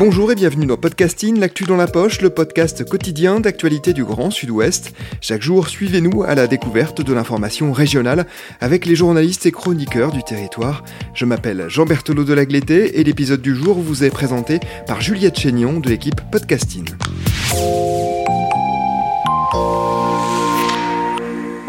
Bonjour 0.00 0.32
et 0.32 0.34
bienvenue 0.34 0.64
dans 0.64 0.78
Podcasting, 0.78 1.38
l'actu 1.38 1.64
dans 1.64 1.76
la 1.76 1.86
poche, 1.86 2.22
le 2.22 2.30
podcast 2.30 2.88
quotidien 2.88 3.38
d'actualité 3.38 3.92
du 3.92 4.02
Grand 4.02 4.30
Sud-Ouest. 4.30 4.94
Chaque 5.20 5.42
jour, 5.42 5.68
suivez-nous 5.68 6.22
à 6.22 6.34
la 6.34 6.46
découverte 6.46 7.02
de 7.02 7.12
l'information 7.12 7.70
régionale 7.72 8.24
avec 8.62 8.86
les 8.86 8.96
journalistes 8.96 9.44
et 9.44 9.52
chroniqueurs 9.52 10.10
du 10.10 10.22
territoire. 10.22 10.84
Je 11.12 11.26
m'appelle 11.26 11.66
Jean 11.68 11.84
Berthelot 11.84 12.24
de 12.24 12.32
Lagleté 12.32 12.98
et 12.98 13.04
l'épisode 13.04 13.42
du 13.42 13.54
jour 13.54 13.78
vous 13.78 14.02
est 14.02 14.08
présenté 14.08 14.58
par 14.86 15.02
Juliette 15.02 15.38
Chénion 15.38 15.80
de 15.80 15.90
l'équipe 15.90 16.22
Podcasting. 16.32 16.86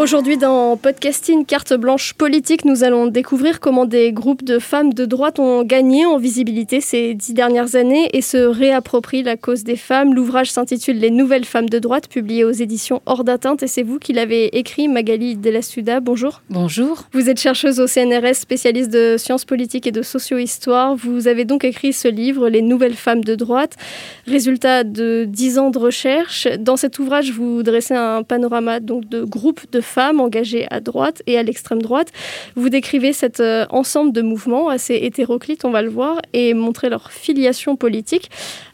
Aujourd'hui, 0.02 0.38
dans 0.38 0.78
Podcasting 0.78 1.46
Carte 1.46 1.76
Blanche 1.76 2.14
Politique, 2.16 2.66
nous 2.66 2.84
allons 2.84 3.05
découvrir 3.05 3.60
comment 3.60 3.85
des 3.85 4.12
groupes 4.12 4.44
de 4.44 4.57
femmes 4.57 4.96
de 4.96 5.05
droite 5.05 5.38
ont 5.38 5.62
gagné 5.62 6.07
en 6.07 6.18
visibilité 6.18 6.82
ces 6.82 7.13
dix 7.13 7.35
dernières 7.35 7.76
années 7.76 8.10
et 8.12 8.24
se 8.24 8.38
réapproprient 8.38 9.22
la 9.22 9.38
cause 9.38 9.63
des 9.63 9.76
femmes. 9.76 10.16
L'ouvrage 10.16 10.49
s'intitule 10.49 10.98
Les 10.98 11.12
Nouvelles 11.12 11.46
Femmes 11.46 11.70
de 11.70 11.77
droite, 11.77 12.07
publié 12.10 12.44
aux 12.44 12.52
éditions 12.52 13.04
Hors 13.05 13.24
d'atteinte, 13.24 13.62
et 13.62 13.68
c'est 13.68 13.84
vous 13.84 13.99
qui 13.99 14.12
l'avez 14.12 14.57
écrit, 14.57 14.88
Magali 14.88 15.35
Delastuda. 15.35 15.99
Bonjour. 15.99 16.41
Bonjour. 16.49 17.04
Vous 17.13 17.29
êtes 17.29 17.40
chercheuse 17.40 17.79
au 17.79 17.85
CNRS, 17.85 18.34
spécialiste 18.34 18.90
de 18.90 19.18
sciences 19.20 19.46
politiques 19.46 19.85
et 19.85 19.91
de 19.91 20.02
socio-histoire. 20.02 20.96
Vous 20.96 21.27
avez 21.27 21.46
donc 21.46 21.63
écrit 21.63 21.94
ce 21.94 22.07
livre, 22.07 22.49
Les 22.49 22.63
Nouvelles 22.63 22.96
Femmes 22.96 23.24
de 23.24 23.35
droite, 23.35 23.77
résultat 24.26 24.84
de 24.84 25.26
dix 25.29 25.60
ans 25.60 25.70
de 25.70 25.77
recherche. 25.77 26.48
Dans 26.57 26.76
cet 26.76 26.98
ouvrage, 26.98 27.32
vous 27.34 27.62
dressez 27.62 27.94
un 27.94 28.24
panorama 28.24 28.79
donc, 28.79 29.07
de 29.07 29.24
groupes 29.24 29.62
de 29.72 29.79
femmes 29.79 29.91
engagées 30.00 30.68
à 30.72 30.80
droite 30.80 31.22
et 31.28 31.38
à 31.38 31.44
l'extrême 31.44 31.82
droite. 31.82 32.12
Vous 32.56 32.70
décrivez 32.70 33.14
cet 33.14 33.40
euh, 33.40 33.66
ensemble 33.70 34.12
de 34.12 34.22
mouvements 34.22 34.70
assez 34.70 34.96
hétéroclites, 34.96 35.66
on 35.66 35.72
va 35.72 35.82
le 35.82 35.90
voir, 35.90 36.20
et 36.34 36.54
montrer 36.54 36.90
leur 36.90 37.12
filiation 37.12 37.76
politique. 37.76 38.30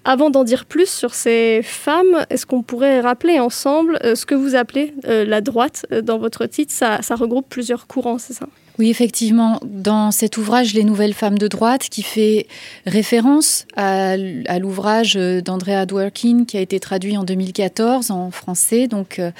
Avant 0.06 0.30
d'en 0.30 0.44
dire 0.44 0.66
plus 0.66 0.90
sur 0.90 1.14
ces 1.14 1.62
femmes, 1.64 2.26
est-ce 2.30 2.45
qu'on 2.45 2.64
pourrait 2.64 3.02
rappeler 3.02 3.40
ensemble 3.40 4.00
euh, 4.04 4.16
ce 4.16 4.26
que 4.26 4.36
vous 4.36 4.56
appelez 4.56 4.94
euh, 5.06 5.26
la 5.26 5.42
droite 5.42 5.86
dans 6.04 6.18
votre 6.18 6.45
titre? 6.45 6.73
Ça 6.73 7.16
regroupe 7.16 7.48
plusieurs 7.50 7.88
courants, 7.88 8.18
c'est 8.18 8.34
ça? 8.34 8.48
Oui, 8.80 8.89
effectivement, 8.89 9.59
dans 9.64 10.11
cet 10.11 10.38
ouvrage 10.38 10.73
Les 10.73 10.83
Nouvelles 10.83 11.14
Femmes 11.14 11.38
de 11.38 11.47
droite, 11.47 11.89
qui 11.89 12.03
fait 12.03 12.47
référence 12.86 13.66
à, 13.75 14.17
l'ouvrage 14.59 15.16
d'Andrea 15.16 15.86
Dworkin, 15.86 16.45
qui 16.45 16.58
a 16.58 16.61
été 16.61 16.80
traduit 16.80 17.17
en 17.17 17.23
2014 17.23 18.11
en 18.11 18.30
français, 18.30 18.88
donc 18.88 19.20
euh, 19.20 19.31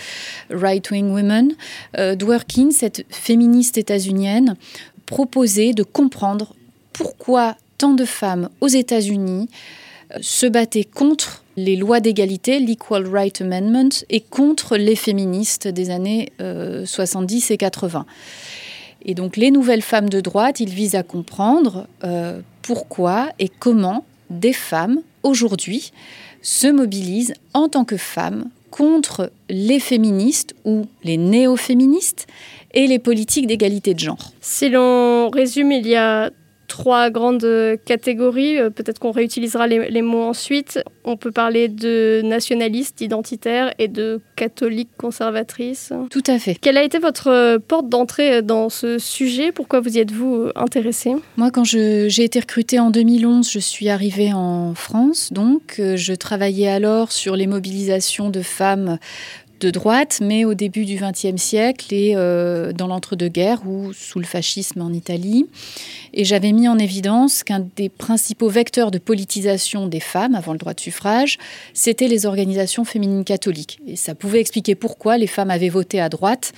Right 0.49 0.89
Wing 0.89 1.11
Women, 1.11 1.53
euh, 1.97 2.15
Dworkin, 2.15 2.71
cette 2.71 3.05
féministe 3.09 3.77
états-unienne, 3.77 4.55
proposait 5.05 5.73
de 5.73 5.83
comprendre 5.83 6.55
pourquoi 6.93 7.55
tant 7.77 7.93
de 7.93 8.05
femmes 8.05 8.49
aux 8.61 8.67
États-Unis 8.67 9.49
euh, 10.14 10.17
se 10.21 10.45
battaient 10.45 10.83
contre 10.83 11.43
les 11.58 11.75
lois 11.75 11.99
d'égalité, 11.99 12.59
l'Equal 12.59 13.08
Right 13.08 13.42
Amendment, 13.42 13.89
et 14.09 14.21
contre 14.21 14.77
les 14.77 14.95
féministes 14.95 15.67
des 15.67 15.89
années 15.89 16.31
euh, 16.39 16.86
70 16.86 17.52
et 17.52 17.58
80. 17.58 18.05
Et 19.05 19.13
donc 19.13 19.37
les 19.37 19.52
nouvelles 19.52 19.81
femmes 19.81 20.09
de 20.09 20.21
droite, 20.21 20.59
ils 20.59 20.69
visent 20.69 20.95
à 20.95 21.03
comprendre 21.03 21.87
euh, 22.03 22.39
pourquoi 22.61 23.30
et 23.39 23.49
comment 23.49 24.05
des 24.30 24.53
femmes 24.53 25.02
aujourd'hui 25.23 25.91
se 26.41 26.67
mobilisent 26.67 27.33
en 27.53 27.69
tant 27.69 27.86
que 27.86 27.97
femmes 27.97 28.49
contre 28.71 29.31
les 29.49 29.80
féministes 29.80 30.55
ou 30.65 30.86
les 31.03 31.17
néo-féministes 31.17 32.27
et 32.73 32.87
les 32.87 32.99
politiques 32.99 33.47
d'égalité 33.47 33.93
de 33.93 33.99
genre. 33.99 34.31
Si 34.41 34.69
l'on 34.69 35.30
résume, 35.30 35.71
il 35.71 35.87
y 35.87 35.95
a 35.95 36.30
trois 36.67 37.10
grandes 37.10 37.48
catégories. 37.86 38.58
Euh, 38.58 38.70
Peut-être 38.70 39.00
qu'on 39.00 39.11
réutilisera 39.11 39.67
les, 39.67 39.89
les, 39.89 40.02
mots 40.02 40.23
ensuite. 40.23 40.80
On 41.04 41.17
peut 41.17 41.32
parler 41.32 41.67
de 41.67 42.22
nationalistes, 42.23 42.98
d'identitaires 42.98 43.73
et 43.80 43.88
de 43.88 44.22
catholiques 44.36 44.89
conservatrices. 44.98 45.92
Tout 46.11 46.23
à 46.28 46.38
fait. 46.38 46.55
Quelle 46.55 46.78
a 46.78 46.83
été 46.83 47.00
votre 47.00 47.58
porte 47.58 47.89
d'entrée 47.89 48.42
dans 48.42 48.70
ce 48.70 49.00
sujet? 49.00 49.52
Pourquoi 49.52 49.80
vous 49.80 49.98
y 49.98 50.00
êtes-vous 50.00 50.50
intéressée? 50.55 51.16
Moi, 51.38 51.52
quand 51.52 51.64
j'ai 51.64 52.23
été 52.23 52.39
recrutée 52.39 52.80
en 52.80 52.92
2011, 52.92 53.49
je 53.49 53.60
suis 53.60 53.89
arrivée 53.89 54.34
en 54.34 54.76
France. 54.76 55.32
Donc, 55.32 55.80
je 55.80 56.14
travaillais 56.14 56.70
alors 56.70 57.11
sur 57.11 57.36
les 57.36 57.48
mobilisations 57.48 58.30
de 58.30 58.42
femmes 58.42 58.98
de 59.59 59.69
droite, 59.71 60.19
mais 60.21 60.45
au 60.45 60.53
début 60.53 60.85
du 60.85 60.95
XXe 60.95 61.41
siècle 61.41 61.93
et 61.93 62.13
euh, 62.15 62.73
dans 62.73 62.87
l'entre-deux-guerres 62.87 63.67
ou 63.67 63.93
sous 63.93 64.19
le 64.19 64.25
fascisme 64.25 64.81
en 64.81 64.91
Italie. 64.91 65.47
Et 66.13 66.25
j'avais 66.25 66.51
mis 66.51 66.67
en 66.67 66.77
évidence 66.77 67.43
qu'un 67.43 67.65
des 67.75 67.89
principaux 67.89 68.49
vecteurs 68.49 68.91
de 68.91 68.97
politisation 68.97 69.87
des 69.87 69.99
femmes 69.99 70.35
avant 70.35 70.53
le 70.53 70.57
droit 70.57 70.73
de 70.73 70.79
suffrage, 70.79 71.37
c'était 71.73 72.07
les 72.07 72.25
organisations 72.25 72.85
féminines 72.85 73.23
catholiques. 73.23 73.79
Et 73.87 73.95
ça 73.95 74.15
pouvait 74.15 74.39
expliquer 74.39 74.75
pourquoi 74.75 75.17
les 75.17 75.27
femmes 75.27 75.51
avaient 75.51 75.69
voté 75.69 75.99
à 75.99 76.09
droite 76.09 76.53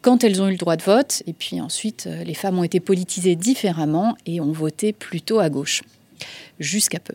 quand 0.00 0.24
elles 0.24 0.40
ont 0.40 0.48
eu 0.48 0.52
le 0.52 0.56
droit 0.56 0.76
de 0.76 0.82
vote. 0.82 1.22
Et 1.26 1.32
puis 1.32 1.60
ensuite, 1.60 2.08
les 2.24 2.34
femmes 2.34 2.58
ont 2.58 2.64
été 2.64 2.80
politisées 2.80 3.36
différemment 3.36 4.16
et 4.26 4.40
ont 4.40 4.52
voté 4.52 4.92
plutôt 4.92 5.40
à 5.40 5.50
gauche. 5.50 5.82
Jusqu'à 6.58 6.98
peu. 6.98 7.14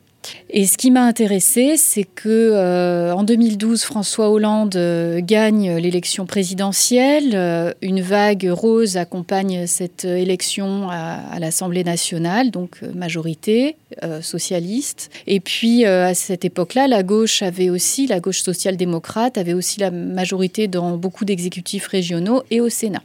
Et 0.50 0.66
ce 0.66 0.78
qui 0.78 0.92
m'a 0.92 1.04
intéressé, 1.04 1.76
c'est 1.78 2.04
que 2.04 2.30
euh, 2.30 3.14
en 3.14 3.24
2012, 3.24 3.84
François 3.84 4.30
Hollande 4.30 4.76
euh, 4.76 5.20
gagne 5.22 5.76
l'élection 5.78 6.26
présidentielle. 6.26 7.32
Euh, 7.34 7.74
une 7.82 8.02
vague 8.02 8.48
rose 8.50 8.98
accompagne 8.98 9.68
cette 9.68 10.06
élection 10.06 10.90
à, 10.90 11.40
l'Assemblée 11.40 11.84
nationale, 11.84 12.52
donc 12.52 12.82
majorité 12.94 13.76
socialiste. 14.22 15.12
Et 15.28 15.40
puis 15.40 15.86
à 15.86 16.14
cette 16.14 16.46
époque-là, 16.46 16.88
la 16.88 17.04
gauche 17.04 17.42
avait 17.42 17.70
aussi, 17.70 18.08
la 18.08 18.20
gauche 18.20 18.42
social-démocrate 18.42 19.38
avait 19.38 19.54
aussi 19.54 19.80
la 19.80 19.92
majorité 19.92 20.68
dans 20.68 20.98
beaucoup 20.98 21.26
d'exécutifs 21.26 21.88
régionaux 21.88 22.44
et 22.50 22.62
au 22.62 22.70
Sénat. 22.70 23.04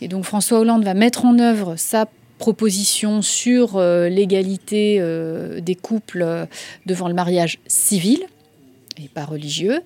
Et 0.00 0.08
donc 0.08 0.24
François 0.24 0.60
Hollande 0.60 0.84
va 0.84 0.94
mettre 0.94 1.24
en 1.24 1.38
œuvre 1.38 1.74
sa 1.76 2.06
proposition 2.44 3.22
sur 3.22 3.76
euh, 3.76 4.10
l'égalité 4.10 4.98
euh, 5.00 5.60
des 5.60 5.74
couples 5.74 6.20
euh, 6.20 6.44
devant 6.84 7.08
le 7.08 7.14
mariage 7.14 7.58
civil 7.66 8.22
et 9.02 9.08
pas 9.08 9.24
religieux. 9.24 9.80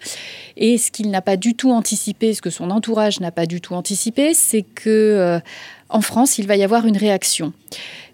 Et 0.57 0.77
ce 0.77 0.91
qu'il 0.91 1.09
n'a 1.11 1.23
pas 1.23 1.37
du 1.37 1.55
tout 1.55 1.71
anticipé, 1.71 2.35
ce 2.35 2.43
que 2.43 2.51
son 2.51 2.73
entourage 2.73 3.21
n'a 3.21 3.31
pas 3.31 3.47
du 3.47 3.61
tout 3.61 3.75
anticipé, 3.75 4.35
c'est 4.35 4.63
que 4.63 5.41
en 5.89 6.01
France, 6.01 6.39
il 6.39 6.49
va 6.49 6.57
y 6.57 6.65
avoir 6.65 6.85
une 6.85 6.97
réaction 6.97 7.53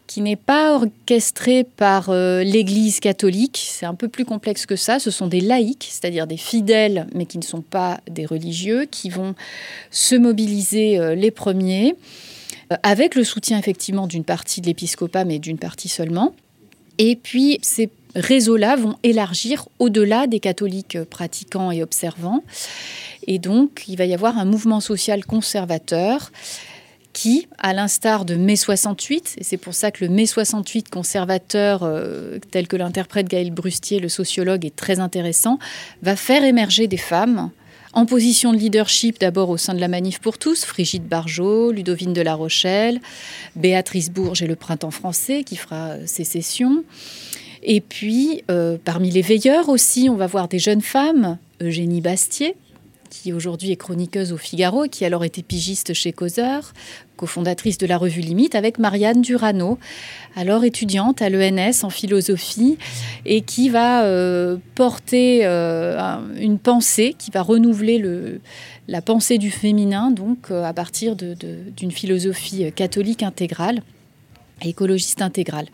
qui 0.06 0.20
n'est 0.20 0.36
pas 0.36 0.74
orchestrée 0.74 1.64
par 1.64 2.12
l'Église 2.12 3.00
catholique. 3.00 3.60
C'est 3.68 3.86
un 3.86 3.96
peu 3.96 4.06
plus 4.06 4.24
complexe 4.24 4.66
que 4.66 4.76
ça. 4.76 5.00
Ce 5.00 5.10
sont 5.10 5.26
des 5.26 5.40
laïcs, 5.40 5.88
c'est-à-dire 5.90 6.28
des 6.28 6.36
fidèles, 6.36 7.08
mais 7.12 7.26
qui 7.26 7.38
ne 7.38 7.42
sont 7.42 7.62
pas 7.62 7.98
des 8.08 8.24
religieux, 8.24 8.84
qui 8.88 9.10
vont 9.10 9.34
se 9.90 10.14
mobiliser 10.14 11.16
les 11.16 11.32
premiers 11.32 11.96
avec 12.82 13.14
le 13.14 13.24
soutien 13.24 13.58
effectivement 13.58 14.06
d'une 14.06 14.24
partie 14.24 14.60
de 14.60 14.66
l'épiscopat, 14.66 15.24
mais 15.24 15.38
d'une 15.38 15.58
partie 15.58 15.88
seulement. 15.88 16.34
Et 16.98 17.16
puis 17.16 17.58
ces 17.62 17.90
réseaux-là 18.14 18.76
vont 18.76 18.96
élargir 19.02 19.68
au-delà 19.78 20.26
des 20.26 20.40
catholiques 20.40 21.02
pratiquants 21.04 21.70
et 21.70 21.82
observants. 21.82 22.44
Et 23.26 23.38
donc, 23.38 23.84
il 23.88 23.96
va 23.96 24.04
y 24.04 24.14
avoir 24.14 24.38
un 24.38 24.44
mouvement 24.44 24.80
social 24.80 25.24
conservateur 25.24 26.30
qui, 27.12 27.46
à 27.58 27.72
l'instar 27.72 28.24
de 28.24 28.34
mai 28.34 28.56
68, 28.56 29.36
et 29.38 29.44
c'est 29.44 29.56
pour 29.56 29.72
ça 29.72 29.90
que 29.90 30.04
le 30.04 30.10
mai 30.10 30.26
68 30.26 30.90
conservateur, 30.90 31.84
euh, 31.84 32.38
tel 32.50 32.66
que 32.66 32.76
l'interprète 32.76 33.28
Gaël 33.28 33.52
Brustier, 33.52 34.00
le 34.00 34.08
sociologue, 34.08 34.66
est 34.66 34.74
très 34.74 34.98
intéressant, 34.98 35.58
va 36.02 36.16
faire 36.16 36.44
émerger 36.44 36.88
des 36.88 36.96
femmes 36.96 37.50
en 37.94 38.06
position 38.06 38.52
de 38.52 38.58
leadership 38.58 39.18
d'abord 39.20 39.50
au 39.50 39.56
sein 39.56 39.74
de 39.74 39.80
la 39.80 39.88
Manif 39.88 40.18
pour 40.18 40.36
tous, 40.38 40.64
Frigide 40.64 41.06
Barjot, 41.06 41.72
Ludovine 41.72 42.12
de 42.12 42.20
la 42.20 42.34
Rochelle, 42.34 43.00
Béatrice 43.56 44.10
Bourges 44.10 44.42
et 44.42 44.46
le 44.46 44.56
Printemps 44.56 44.90
français 44.90 45.44
qui 45.44 45.56
fera 45.56 45.94
sécession. 46.06 46.84
Et 47.62 47.80
puis, 47.80 48.42
euh, 48.50 48.76
parmi 48.84 49.10
les 49.10 49.22
veilleurs 49.22 49.68
aussi, 49.68 50.08
on 50.10 50.16
va 50.16 50.26
voir 50.26 50.48
des 50.48 50.58
jeunes 50.58 50.82
femmes, 50.82 51.38
Eugénie 51.62 52.00
Bastier, 52.00 52.56
qui 53.22 53.32
aujourd'hui 53.32 53.70
est 53.70 53.76
chroniqueuse 53.76 54.32
au 54.32 54.36
Figaro, 54.36 54.86
qui 54.90 55.04
alors 55.04 55.24
était 55.24 55.42
pigiste 55.42 55.94
chez 55.94 56.12
Causeur, 56.12 56.72
cofondatrice 57.16 57.78
de 57.78 57.86
la 57.86 57.96
revue 57.96 58.20
Limite, 58.20 58.54
avec 58.54 58.78
Marianne 58.78 59.22
Durano, 59.22 59.78
alors 60.34 60.64
étudiante 60.64 61.22
à 61.22 61.30
l'ENS 61.30 61.84
en 61.84 61.90
philosophie, 61.90 62.76
et 63.24 63.42
qui 63.42 63.68
va 63.68 64.04
euh, 64.04 64.56
porter 64.74 65.40
euh, 65.44 66.18
une 66.38 66.58
pensée, 66.58 67.14
qui 67.16 67.30
va 67.30 67.42
renouveler 67.42 67.98
le, 67.98 68.40
la 68.88 69.00
pensée 69.00 69.38
du 69.38 69.50
féminin, 69.50 70.10
donc 70.10 70.50
euh, 70.50 70.64
à 70.64 70.72
partir 70.72 71.14
d'une 71.14 71.92
philosophie 71.92 72.72
catholique 72.72 73.22
intégrale 73.22 73.82
écologiste 74.62 75.20
intégrale. 75.20 75.66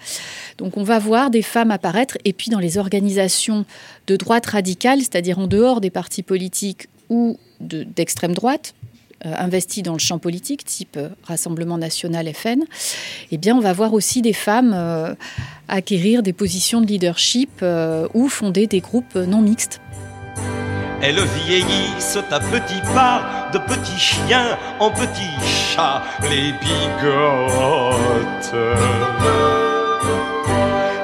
Donc 0.59 0.77
on 0.77 0.83
va 0.83 0.99
voir 0.99 1.31
des 1.31 1.43
femmes 1.43 1.71
apparaître 1.71 2.17
et 2.25 2.33
puis 2.33 2.51
dans 2.51 2.59
les 2.59 2.77
organisations 2.77 3.65
de 4.09 4.17
droite 4.17 4.47
radicale, 4.47 4.99
c'est-à-dire 5.01 5.39
en 5.39 5.47
dehors 5.47 5.81
des 5.81 5.91
partis 5.91 6.23
politiques 6.23 6.89
ou 7.11 7.39
d'extrême 7.61 8.33
droite, 8.33 8.75
euh, 9.27 9.35
investis 9.37 9.83
dans 9.83 9.93
le 9.93 9.99
champ 9.99 10.19
politique, 10.19 10.65
type 10.65 10.97
euh, 10.97 11.11
Rassemblement 11.25 11.77
national 11.77 12.33
FN, 12.33 12.61
eh 13.31 13.37
bien, 13.37 13.55
on 13.55 13.61
va 13.61 13.75
voir 13.75 13.93
aussi 13.93 14.23
des 14.23 14.33
femmes 14.33 14.73
euh, 14.75 15.15
acquérir 15.69 16.23
des 16.23 16.33
positions 16.33 16.81
de 16.81 16.87
leadership 16.87 17.63
ou 18.15 18.31
fonder 18.31 18.67
des 18.67 18.81
groupes 18.81 19.17
non 19.17 19.43
mixtes. 19.43 19.83
Elles 21.03 21.23
vieillissent 21.45 22.17
à 22.31 22.41
petits 22.41 22.81
pas, 22.95 23.51
de 23.53 23.59
petits 23.59 23.99
chiens 23.99 24.57
en 24.79 24.91
petits 24.91 25.37
chats, 25.45 26.03
les 26.23 26.53
bigotes. 26.53 28.55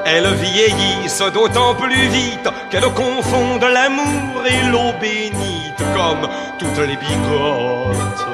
Elles 0.09 0.33
vieillissent 0.35 1.21
d'autant 1.33 1.75
plus 1.75 2.07
vite 2.07 2.47
qu'elles 2.69 2.93
confondent 2.93 3.65
l'amour 3.65 4.41
et 4.45 4.65
l'eau 4.71 4.93
bénite 5.01 5.83
comme 5.93 6.29
toutes 6.57 6.77
les 6.77 6.95
bigotes. 6.95 8.25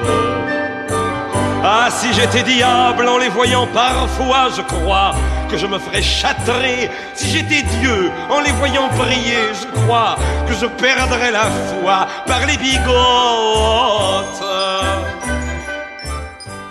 Ah, 1.64 1.88
si 1.90 2.12
j'étais 2.12 2.44
diable 2.44 3.08
en 3.08 3.18
les 3.18 3.28
voyant 3.28 3.66
parfois, 3.66 4.50
je 4.56 4.62
crois 4.62 5.16
que 5.50 5.56
je 5.56 5.66
me 5.66 5.78
ferais 5.80 6.02
châtrer. 6.02 6.90
Si 7.14 7.28
j'étais 7.30 7.62
Dieu 7.62 8.12
en 8.30 8.38
les 8.40 8.52
voyant 8.52 8.88
prier, 8.90 9.38
je 9.60 9.80
crois 9.80 10.16
que 10.46 10.54
je 10.54 10.66
perdrais 10.66 11.32
la 11.32 11.46
foi 11.46 12.06
par 12.26 12.46
les 12.46 12.56
bigotes. 12.56 12.84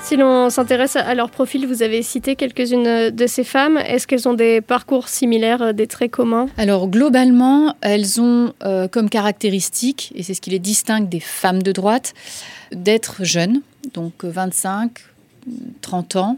Si 0.03 0.17
l'on 0.17 0.49
s'intéresse 0.49 0.97
à 0.97 1.15
leur 1.15 1.29
profil, 1.29 1.65
vous 1.65 1.81
avez 1.81 2.03
cité 2.03 2.35
quelques-unes 2.35 3.09
de 3.09 3.25
ces 3.25 3.45
femmes. 3.45 3.77
Est-ce 3.77 4.05
qu'elles 4.05 4.27
ont 4.27 4.33
des 4.33 4.59
parcours 4.59 5.07
similaires, 5.07 5.73
des 5.73 5.87
traits 5.87 6.11
communs? 6.11 6.47
Alors 6.57 6.89
globalement, 6.89 7.73
elles 7.79 8.19
ont 8.19 8.53
euh, 8.65 8.89
comme 8.89 9.09
caractéristique, 9.09 10.11
et 10.13 10.21
c'est 10.21 10.33
ce 10.33 10.41
qui 10.41 10.49
les 10.49 10.59
distingue 10.59 11.07
des 11.07 11.21
femmes 11.21 11.63
de 11.63 11.71
droite, 11.71 12.13
d'être 12.73 13.23
jeunes, 13.23 13.61
donc 13.93 14.25
25, 14.25 14.91
30 15.79 16.15
ans, 16.17 16.37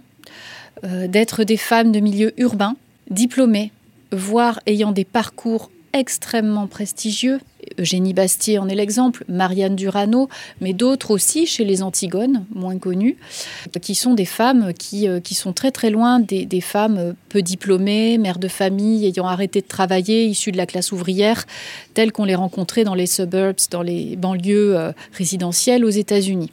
euh, 0.84 1.08
d'être 1.08 1.44
des 1.44 1.58
femmes 1.58 1.92
de 1.92 2.00
milieu 2.00 2.40
urbain, 2.40 2.76
diplômées, 3.10 3.72
voire 4.12 4.60
ayant 4.68 4.92
des 4.92 5.06
parcours 5.06 5.72
extrêmement 5.94 6.68
prestigieux. 6.68 7.40
Eugénie 7.80 8.14
Bastier 8.14 8.60
en 8.60 8.70
est 8.70 8.76
l'exemple, 8.76 9.24
Marianne 9.28 9.76
Durano, 9.76 10.30
mais 10.62 10.74
d'autres 10.74 11.12
aussi 11.12 11.46
chez 11.46 11.66
les 11.66 11.84
Antigones, 11.84 12.46
moins 12.54 12.78
connues, 12.78 13.18
qui 13.82 13.96
sont 13.96 14.14
des 14.14 14.26
femmes 14.26 14.74
qui, 14.74 15.08
euh, 15.08 15.20
qui 15.20 15.36
sont 15.36 15.54
très 15.54 15.72
très 15.72 15.90
loin 15.90 16.20
des, 16.20 16.46
des, 16.46 16.62
femmes 16.62 17.16
peu 17.30 17.42
diplômées, 17.42 18.18
mères 18.18 18.40
de 18.40 18.48
famille, 18.48 19.06
ayant 19.06 19.28
arrêté 19.28 19.62
de 19.62 19.68
travailler, 19.68 20.26
issues 20.26 20.52
de 20.52 20.58
la 20.58 20.66
classe 20.66 20.92
ouvrière, 20.92 21.46
telles 21.94 22.12
qu'on 22.12 22.26
les 22.26 22.36
rencontrait 22.36 22.84
dans 22.84 22.96
les 22.96 23.08
suburbs, 23.08 23.56
dans 23.72 23.82
les 23.82 24.16
banlieues 24.16 24.78
euh, 24.78 24.92
résidentielles 25.14 25.86
aux 25.86 25.90
États-Unis. 25.90 26.52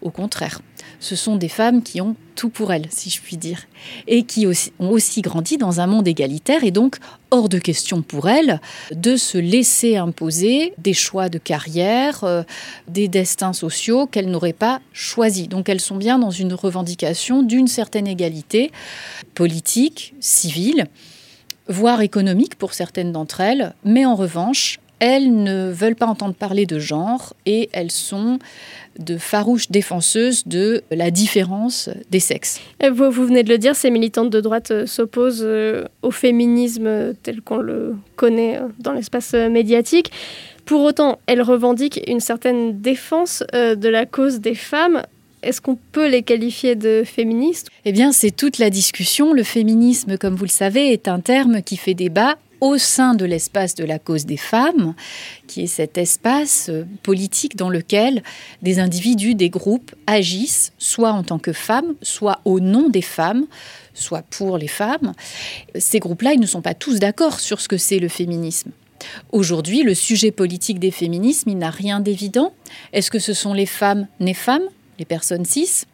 Au 0.00 0.10
contraire, 0.10 0.60
ce 1.00 1.16
sont 1.16 1.36
des 1.36 1.48
femmes 1.48 1.82
qui 1.82 2.00
ont 2.00 2.14
tout 2.36 2.50
pour 2.50 2.72
elles, 2.72 2.86
si 2.90 3.10
je 3.10 3.20
puis 3.20 3.36
dire, 3.36 3.66
et 4.06 4.24
qui 4.24 4.46
ont 4.46 4.90
aussi 4.90 5.22
grandi 5.22 5.56
dans 5.56 5.80
un 5.80 5.86
monde 5.86 6.06
égalitaire, 6.06 6.62
et 6.62 6.70
donc 6.70 6.98
hors 7.30 7.48
de 7.48 7.58
question 7.58 8.02
pour 8.02 8.28
elles 8.28 8.60
de 8.92 9.16
se 9.16 9.38
laisser 9.38 9.96
imposer 9.96 10.74
des 10.78 10.92
choix 10.92 11.28
de 11.28 11.38
carrière, 11.38 12.24
euh, 12.24 12.42
des 12.88 13.08
destins 13.08 13.52
sociaux 13.52 14.06
qu'elles 14.06 14.30
n'auraient 14.30 14.52
pas 14.52 14.80
choisis. 14.92 15.48
Donc 15.48 15.68
elles 15.68 15.80
sont 15.80 15.96
bien 15.96 16.18
dans 16.18 16.30
une 16.30 16.52
revendication 16.52 17.42
d'une 17.42 17.68
certaine 17.68 18.06
égalité 18.06 18.70
politique, 19.34 20.14
civile, 20.20 20.86
voire 21.68 22.02
économique 22.02 22.56
pour 22.56 22.74
certaines 22.74 23.12
d'entre 23.12 23.40
elles, 23.40 23.74
mais 23.84 24.04
en 24.04 24.16
revanche, 24.16 24.80
elles 25.00 25.32
ne 25.32 25.70
veulent 25.70 25.96
pas 25.96 26.06
entendre 26.06 26.34
parler 26.34 26.66
de 26.66 26.78
genre 26.78 27.34
et 27.46 27.68
elles 27.72 27.90
sont 27.90 28.38
de 28.98 29.16
farouches 29.16 29.70
défenseuses 29.70 30.46
de 30.46 30.82
la 30.90 31.10
différence 31.10 31.88
des 32.10 32.20
sexes. 32.20 32.60
Vous, 32.82 33.10
vous 33.10 33.26
venez 33.26 33.42
de 33.42 33.48
le 33.48 33.58
dire, 33.58 33.74
ces 33.74 33.90
militantes 33.90 34.30
de 34.30 34.40
droite 34.40 34.70
euh, 34.70 34.86
s'opposent 34.86 35.42
euh, 35.44 35.84
au 36.02 36.10
féminisme 36.10 37.14
tel 37.22 37.40
qu'on 37.40 37.58
le 37.58 37.96
connaît 38.16 38.58
euh, 38.58 38.68
dans 38.78 38.92
l'espace 38.92 39.32
médiatique. 39.32 40.12
Pour 40.66 40.82
autant, 40.82 41.18
elles 41.26 41.42
revendiquent 41.42 42.00
une 42.06 42.20
certaine 42.20 42.80
défense 42.80 43.42
de 43.52 43.88
la 43.88 44.06
cause 44.06 44.38
des 44.38 44.54
femmes. 44.54 45.02
Est-ce 45.42 45.60
qu'on 45.60 45.76
peut 45.90 46.08
les 46.08 46.22
qualifier 46.22 46.76
de 46.76 47.02
féministes? 47.04 47.68
Eh 47.84 47.92
bien, 47.92 48.12
c'est 48.12 48.30
toute 48.30 48.58
la 48.58 48.70
discussion. 48.70 49.32
Le 49.32 49.42
féminisme, 49.42 50.16
comme 50.16 50.36
vous 50.36 50.44
le 50.44 50.50
savez, 50.50 50.92
est 50.92 51.08
un 51.08 51.18
terme 51.18 51.62
qui 51.62 51.76
fait 51.76 51.94
débat 51.94 52.36
au 52.60 52.78
sein 52.78 53.14
de 53.14 53.24
l'espace 53.24 53.74
de 53.74 53.84
la 53.84 53.98
cause 53.98 54.26
des 54.26 54.36
femmes, 54.36 54.94
qui 55.46 55.62
est 55.62 55.66
cet 55.66 55.98
espace 55.98 56.68
euh, 56.68 56.84
politique 57.02 57.56
dans 57.56 57.70
lequel 57.70 58.22
des 58.62 58.78
individus, 58.78 59.34
des 59.34 59.50
groupes 59.50 59.94
agissent, 60.06 60.72
soit 60.78 61.12
en 61.12 61.22
tant 61.22 61.38
que 61.38 61.52
femmes, 61.52 61.94
soit 62.02 62.40
au 62.44 62.60
nom 62.60 62.88
des 62.88 63.02
femmes, 63.02 63.46
soit 63.94 64.22
pour 64.22 64.58
les 64.58 64.68
femmes. 64.68 65.12
Ces 65.76 65.98
groupes-là, 65.98 66.34
ils 66.34 66.40
ne 66.40 66.46
sont 66.46 66.62
pas 66.62 66.74
tous 66.74 66.98
d'accord 66.98 67.40
sur 67.40 67.60
ce 67.60 67.68
que 67.68 67.76
c'est 67.76 67.98
le 67.98 68.08
féminisme. 68.08 68.70
Aujourd'hui, 69.32 69.82
le 69.82 69.94
sujet 69.94 70.30
politique 70.30 70.78
des 70.78 70.90
féminismes, 70.90 71.50
il 71.50 71.58
n'a 71.58 71.70
rien 71.70 72.00
d'évident. 72.00 72.52
Est-ce 72.92 73.10
que 73.10 73.18
ce 73.18 73.32
sont 73.32 73.54
les 73.54 73.66
femmes 73.66 74.06
nées 74.20 74.34
femmes, 74.34 74.62
les 74.98 75.04
personnes 75.04 75.44
cis? 75.44 75.84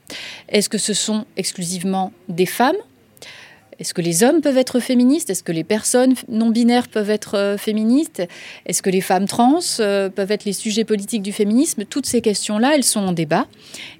Est-ce 0.48 0.68
que 0.68 0.78
ce 0.78 0.94
sont 0.94 1.24
exclusivement 1.36 2.12
des 2.28 2.46
femmes? 2.46 2.76
Est-ce 3.78 3.92
que 3.92 4.00
les 4.00 4.22
hommes 4.22 4.40
peuvent 4.40 4.56
être 4.56 4.80
féministes? 4.80 5.28
Est-ce 5.28 5.42
que 5.42 5.52
les 5.52 5.64
personnes 5.64 6.14
non 6.28 6.50
binaires 6.50 6.88
peuvent 6.88 7.10
être 7.10 7.36
euh, 7.36 7.58
féministes? 7.58 8.22
Est-ce 8.64 8.80
que 8.82 8.88
les 8.88 9.02
femmes 9.02 9.26
trans 9.26 9.60
euh, 9.80 10.08
peuvent 10.08 10.30
être 10.30 10.44
les 10.44 10.54
sujets 10.54 10.84
politiques 10.84 11.22
du 11.22 11.32
féminisme? 11.32 11.84
Toutes 11.84 12.06
ces 12.06 12.22
questions-là, 12.22 12.74
elles 12.74 12.84
sont 12.84 13.00
en 13.00 13.12
débat. 13.12 13.46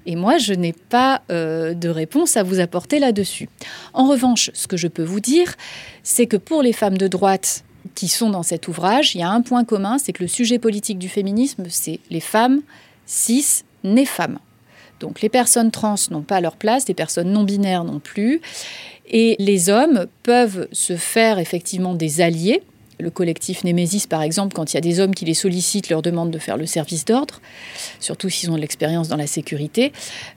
Et 0.05 0.15
moi, 0.15 0.37
je 0.39 0.53
n'ai 0.53 0.73
pas 0.73 1.21
euh, 1.29 1.73
de 1.73 1.89
réponse 1.89 2.37
à 2.37 2.43
vous 2.43 2.59
apporter 2.59 2.99
là-dessus. 2.99 3.49
En 3.93 4.07
revanche, 4.07 4.49
ce 4.53 4.67
que 4.67 4.77
je 4.77 4.87
peux 4.87 5.03
vous 5.03 5.19
dire, 5.19 5.55
c'est 6.01 6.25
que 6.25 6.37
pour 6.37 6.63
les 6.63 6.73
femmes 6.73 6.97
de 6.97 7.07
droite 7.07 7.63
qui 7.93 8.07
sont 8.07 8.29
dans 8.29 8.43
cet 8.43 8.67
ouvrage, 8.67 9.13
il 9.15 9.19
y 9.19 9.23
a 9.23 9.29
un 9.29 9.41
point 9.41 9.63
commun, 9.63 9.97
c'est 9.99 10.11
que 10.11 10.23
le 10.23 10.27
sujet 10.27 10.59
politique 10.59 10.97
du 10.97 11.09
féminisme, 11.09 11.65
c'est 11.69 11.99
les 12.09 12.19
femmes 12.19 12.61
cis 13.05 13.63
nées 13.83 14.05
femmes. 14.05 14.39
Donc 14.99 15.21
les 15.21 15.29
personnes 15.29 15.71
trans 15.71 15.95
n'ont 16.09 16.21
pas 16.21 16.41
leur 16.41 16.55
place, 16.55 16.87
les 16.87 16.93
personnes 16.93 17.31
non 17.31 17.43
binaires 17.43 17.83
non 17.83 17.99
plus. 17.99 18.41
Et 19.09 19.35
les 19.39 19.69
hommes 19.69 20.07
peuvent 20.23 20.67
se 20.71 20.95
faire 20.95 21.39
effectivement 21.39 21.93
des 21.93 22.21
alliés. 22.21 22.61
Le 22.99 23.09
collectif 23.11 23.63
Némésis, 23.63 24.07
par 24.07 24.23
exemple, 24.23 24.55
quand 24.55 24.73
il 24.73 24.75
y 24.75 24.77
a 24.77 24.81
des 24.81 24.99
hommes 24.99 25.13
qui 25.13 25.25
les 25.25 25.35
sollicitent, 25.35 25.89
leur 25.89 26.01
demandent 26.01 26.31
de 26.31 26.39
faire 26.39 26.57
le 26.57 26.65
service 26.65 27.05
d'ordre, 27.05 27.41
surtout 27.99 28.29
s'ils 28.29 28.49
ont 28.49 28.55
de 28.55 28.61
l'expérience 28.61 29.07
dans 29.07 29.17
la 29.17 29.27
sécurité, 29.27 29.91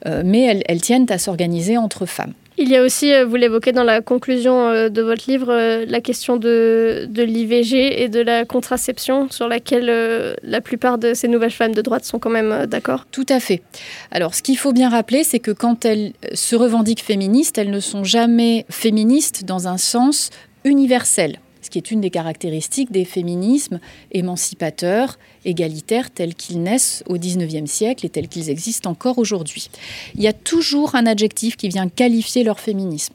euh, 0.07 0.23
mais 0.25 0.63
elles 0.67 0.83
tiennent 0.83 1.07
à 1.11 1.19
s'organiser 1.19 1.79
entre 1.79 2.05
femmes. 2.05 2.35
Il 2.63 2.69
y 2.69 2.77
a 2.77 2.83
aussi, 2.83 3.11
euh, 3.11 3.25
vous 3.25 3.37
l'évoquez 3.37 3.73
dans 3.73 3.85
la 3.85 4.03
conclusion 4.03 4.69
euh, 4.69 4.91
de 4.91 5.01
votre 5.01 5.31
livre, 5.31 5.51
euh, 5.51 5.87
la 5.89 6.03
question 6.03 6.37
de, 6.37 7.09
de 7.09 7.23
l'IVG 7.23 8.03
et 8.03 8.11
de 8.11 8.21
la 8.21 8.45
contraception, 8.45 9.31
sur 9.31 9.49
laquelle 9.49 10.37
la 10.43 10.61
plupart 10.61 10.99
de 10.99 11.15
ces 11.15 11.27
nouvelles 11.27 11.53
femmes 11.53 11.75
de 11.75 11.81
droite 11.81 12.05
sont 12.05 12.19
quand 12.19 12.29
même 12.29 12.67
d'accord. 12.67 13.07
Tout 13.11 13.25
à 13.31 13.41
fait. 13.41 13.63
Alors, 14.11 14.35
ce 14.35 14.43
qu'il 14.43 14.59
faut 14.59 14.75
bien 14.75 14.91
rappeler, 14.91 15.25
c'est 15.25 15.39
que 15.39 15.53
quand 15.53 15.87
elles 15.87 16.13
se 16.35 16.55
revendiquent 16.55 17.03
féministes, 17.03 17.57
elles 17.57 17.71
ne 17.71 17.81
sont 17.81 18.05
jamais 18.05 18.67
féministes 18.69 19.45
dans 19.47 19.67
un 19.67 19.79
sens 19.79 20.29
universel 20.65 21.39
qui 21.71 21.79
est 21.79 21.91
une 21.91 22.01
des 22.01 22.11
caractéristiques 22.11 22.93
des 22.93 23.05
féminismes 23.05 23.81
émancipateurs, 24.13 25.19
égalitaires, 25.45 26.11
tels 26.11 26.35
qu'ils 26.35 26.63
naissent 26.63 27.03
au 27.09 27.17
XIXe 27.17 27.71
siècle 27.71 28.07
et 28.07 28.09
tels 28.09 28.29
qu'ils 28.29 28.51
existent 28.51 28.91
encore 28.91 29.19
aujourd'hui. 29.19 29.71
Il 30.15 30.23
y 30.23 30.29
a 30.29 30.33
toujours 30.33 30.95
un 30.95 31.07
adjectif 31.07 31.57
qui 31.57 31.69
vient 31.69 31.89
qualifier 31.89 32.45
leur 32.45 32.61
féminisme, 32.61 33.15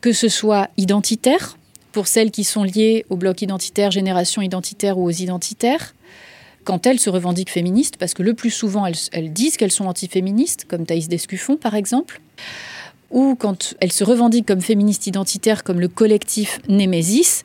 que 0.00 0.12
ce 0.12 0.28
soit 0.28 0.68
identitaire, 0.76 1.56
pour 1.92 2.06
celles 2.06 2.30
qui 2.30 2.44
sont 2.44 2.62
liées 2.62 3.06
au 3.10 3.16
bloc 3.16 3.42
identitaire, 3.42 3.90
génération 3.90 4.42
identitaire 4.42 4.98
ou 4.98 5.04
aux 5.04 5.10
identitaires, 5.10 5.94
quand 6.64 6.86
elles 6.86 7.00
se 7.00 7.08
revendiquent 7.08 7.50
féministes, 7.50 7.96
parce 7.96 8.12
que 8.12 8.22
le 8.22 8.34
plus 8.34 8.50
souvent 8.50 8.84
elles, 8.86 9.32
disent 9.32 9.56
qu'elles 9.56 9.72
sont 9.72 9.86
antiféministes, 9.86 10.66
comme 10.68 10.84
Thaïs 10.84 11.08
Descuffon 11.08 11.56
par 11.56 11.74
exemple, 11.74 12.20
ou 13.10 13.36
quand 13.36 13.74
elles 13.80 13.90
se 13.90 14.04
revendiquent 14.04 14.46
comme 14.46 14.60
féministes 14.60 15.06
identitaires, 15.06 15.64
comme 15.64 15.80
le 15.80 15.88
collectif 15.88 16.60
Némésis, 16.68 17.42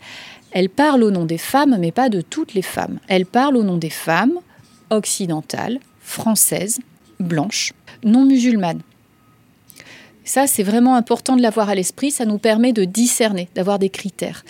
elles 0.54 0.70
parlent 0.70 1.04
au 1.04 1.12
nom 1.12 1.26
des 1.26 1.38
femmes, 1.38 1.78
mais 1.80 1.92
pas 1.92 2.10
de 2.10 2.22
toutes 2.22 2.54
les 2.54 2.62
femmes. 2.62 3.00
Elles 3.08 3.26
parlent 3.26 3.58
au 3.58 3.64
nom 3.64 3.78
des 3.78 3.90
femmes 3.90 4.40
occidentales, 4.90 5.80
françaises, 6.00 6.80
blanches, 7.20 7.74
non 8.04 8.26
musulmanes. 8.26 8.82
Ça, 10.26 10.48
c'est 10.48 10.64
vraiment 10.64 10.96
important 10.96 11.36
de 11.36 11.42
l'avoir 11.42 11.70
à 11.70 11.76
l'esprit. 11.76 12.12
Ça 12.12 12.26
nous 12.26 12.38
permet 12.38 12.72
de 12.72 12.86
discerner, 12.86 13.50
d'avoir 13.56 13.78
des 13.78 13.90
critères. 13.90 14.46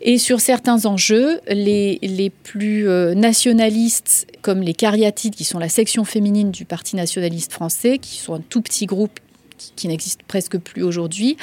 Et 0.00 0.18
sur 0.18 0.40
certains 0.40 0.84
enjeux, 0.84 1.40
les, 1.48 1.98
les 2.02 2.30
plus 2.30 2.88
euh, 2.88 3.14
nationalistes, 3.14 4.26
comme 4.42 4.62
les 4.62 4.74
cariatides, 4.74 5.34
qui 5.34 5.44
sont 5.44 5.58
la 5.58 5.68
section 5.68 6.04
féminine 6.04 6.50
du 6.50 6.64
Parti 6.64 6.96
nationaliste 6.96 7.52
français, 7.52 7.98
qui 7.98 8.16
sont 8.16 8.34
un 8.34 8.40
tout 8.40 8.62
petit 8.62 8.86
groupe 8.86 9.20
qui, 9.56 9.72
qui 9.74 9.88
n'existe 9.88 10.22
presque 10.22 10.58
plus 10.58 10.82
aujourd'hui, 10.82 11.36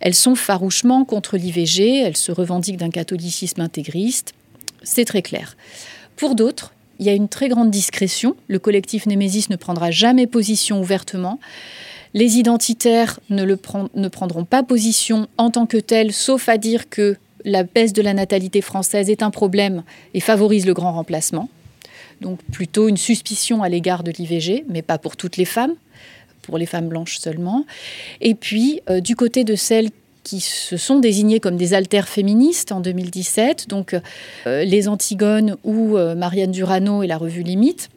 elles 0.00 0.14
sont 0.14 0.34
farouchement 0.34 1.04
contre 1.04 1.36
l'IVG. 1.36 2.00
Elles 2.00 2.16
se 2.16 2.32
revendiquent 2.32 2.76
d'un 2.78 2.90
catholicisme 2.90 3.60
intégriste. 3.60 4.34
C'est 4.82 5.04
très 5.04 5.22
clair. 5.22 5.56
Pour 6.16 6.34
d'autres, 6.34 6.72
il 6.98 7.06
y 7.06 7.08
a 7.08 7.12
une 7.12 7.28
très 7.28 7.48
grande 7.48 7.70
discrétion. 7.70 8.36
Le 8.48 8.58
collectif 8.58 9.06
Némésis 9.06 9.50
ne 9.50 9.56
prendra 9.56 9.90
jamais 9.90 10.26
position 10.26 10.80
ouvertement. 10.80 11.38
Les 12.14 12.38
identitaires 12.38 13.20
ne, 13.28 13.44
le 13.44 13.56
prendront 14.08 14.44
pas 14.44 14.62
position 14.62 15.28
en 15.36 15.50
tant 15.50 15.66
que 15.66 15.76
tels, 15.76 16.12
sauf 16.12 16.48
à 16.48 16.56
dire 16.56 16.88
que 16.88 17.16
la 17.44 17.62
baisse 17.62 17.92
de 17.92 18.02
la 18.02 18.14
natalité 18.14 18.60
française 18.62 19.10
est 19.10 19.22
un 19.22 19.30
problème 19.30 19.82
et 20.14 20.20
favorise 20.20 20.66
le 20.66 20.74
grand 20.74 20.92
remplacement. 20.92 21.48
Donc 22.22 22.42
plutôt 22.50 22.88
une 22.88 22.96
suspicion 22.96 23.62
à 23.62 23.68
l'égard 23.68 24.02
de 24.02 24.10
l'IVG, 24.10 24.64
mais 24.68 24.82
pas 24.82 24.98
pour 24.98 25.16
toutes 25.16 25.36
les 25.36 25.44
femmes, 25.44 25.74
pour 26.46 26.58
les 26.58 26.66
femmes 26.66 26.88
blanches 26.88 27.18
seulement. 27.18 27.64
Et 28.20 28.34
puis, 28.34 28.80
euh, 28.88 29.00
du 29.00 29.16
côté 29.16 29.44
de 29.44 29.54
celles 29.54 29.90
qui 30.22 30.40
se 30.40 30.76
sont 30.76 30.98
désignées 30.98 31.38
comme 31.38 31.56
des 31.56 31.74
altères 31.74 32.08
féministes 32.08 32.72
en 32.72 32.80
2017, 32.80 33.68
donc 33.68 33.94
euh, 34.46 34.64
les 34.64 34.88
Antigones 34.88 35.56
ou 35.62 35.96
euh, 35.96 36.14
Marianne 36.14 36.50
Durano 36.50 37.02
et 37.02 37.06
la 37.06 37.16
revue 37.16 37.42
Limite, 37.42 37.90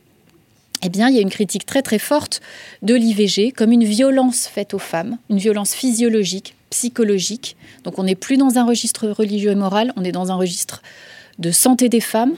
eh 0.83 0.89
bien, 0.89 1.09
il 1.09 1.15
y 1.15 1.17
a 1.17 1.21
une 1.21 1.29
critique 1.31 1.65
très 1.65 1.81
très 1.81 1.99
forte 1.99 2.41
de 2.81 2.93
l'IVG 2.93 3.51
comme 3.51 3.71
une 3.71 3.83
violence 3.83 4.47
faite 4.47 4.73
aux 4.73 4.79
femmes, 4.79 5.17
une 5.29 5.39
violence 5.39 5.73
physiologique, 5.73 6.55
psychologique. 6.69 7.57
Donc 7.83 7.97
on 7.99 8.03
n'est 8.03 8.15
plus 8.15 8.37
dans 8.37 8.57
un 8.57 8.65
registre 8.65 9.07
religieux 9.07 9.51
et 9.51 9.55
moral, 9.55 9.91
on 9.95 10.03
est 10.03 10.11
dans 10.11 10.31
un 10.31 10.35
registre 10.35 10.81
de 11.39 11.51
santé 11.51 11.89
des 11.89 12.01
femmes. 12.01 12.33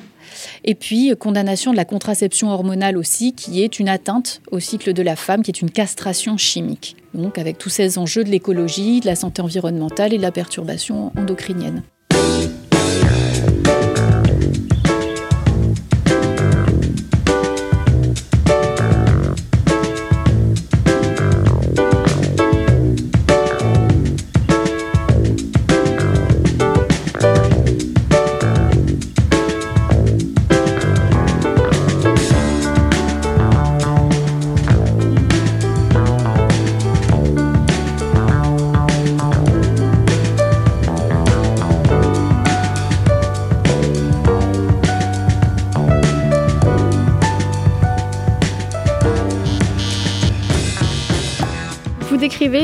Et 0.63 0.75
puis, 0.75 1.11
euh, 1.11 1.15
condamnation 1.15 1.71
de 1.71 1.77
la 1.77 1.85
contraception 1.85 2.49
hormonale 2.51 2.97
aussi, 2.97 3.33
qui 3.33 3.61
est 3.63 3.79
une 3.79 3.89
atteinte 3.89 4.41
au 4.51 4.59
cycle 4.59 4.93
de 4.93 5.01
la 5.01 5.15
femme, 5.15 5.43
qui 5.43 5.51
est 5.51 5.61
une 5.61 5.71
castration 5.71 6.37
chimique. 6.37 6.95
Donc 7.13 7.37
avec 7.37 7.57
tous 7.57 7.69
ces 7.69 7.97
enjeux 7.97 8.23
de 8.23 8.29
l'écologie, 8.29 9.01
de 9.01 9.07
la 9.07 9.15
santé 9.15 9.41
environnementale 9.41 10.13
et 10.13 10.17
de 10.17 10.21
la 10.21 10.31
perturbation 10.31 11.11
endocrinienne. 11.17 11.83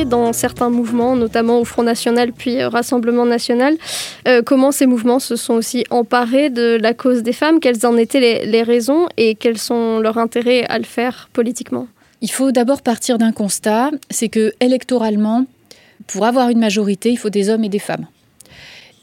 Dans 0.07 0.33
certains 0.33 0.69
mouvements, 0.69 1.15
notamment 1.15 1.59
au 1.59 1.65
Front 1.65 1.83
National 1.83 2.31
puis 2.33 2.61
euh, 2.61 2.69
Rassemblement 2.69 3.25
National, 3.25 3.75
euh, 4.27 4.41
comment 4.41 4.71
ces 4.71 4.85
mouvements 4.85 5.19
se 5.19 5.35
sont 5.35 5.53
aussi 5.53 5.85
emparés 5.89 6.49
de 6.49 6.77
la 6.81 6.93
cause 6.93 7.23
des 7.23 7.33
femmes, 7.33 7.59
quelles 7.59 7.85
en 7.85 7.97
étaient 7.97 8.19
les, 8.19 8.45
les 8.45 8.63
raisons 8.63 9.07
et 9.17 9.35
quels 9.35 9.57
sont 9.57 9.99
leurs 9.99 10.17
intérêts 10.17 10.65
à 10.65 10.77
le 10.77 10.85
faire 10.85 11.29
politiquement? 11.33 11.87
Il 12.21 12.31
faut 12.31 12.51
d'abord 12.51 12.81
partir 12.81 13.17
d'un 13.17 13.31
constat, 13.31 13.91
c'est 14.09 14.29
que 14.29 14.53
électoralement, 14.59 15.45
pour 16.07 16.25
avoir 16.25 16.49
une 16.49 16.59
majorité, 16.59 17.11
il 17.11 17.17
faut 17.17 17.29
des 17.29 17.49
hommes 17.49 17.63
et 17.63 17.69
des 17.69 17.79
femmes. 17.79 18.07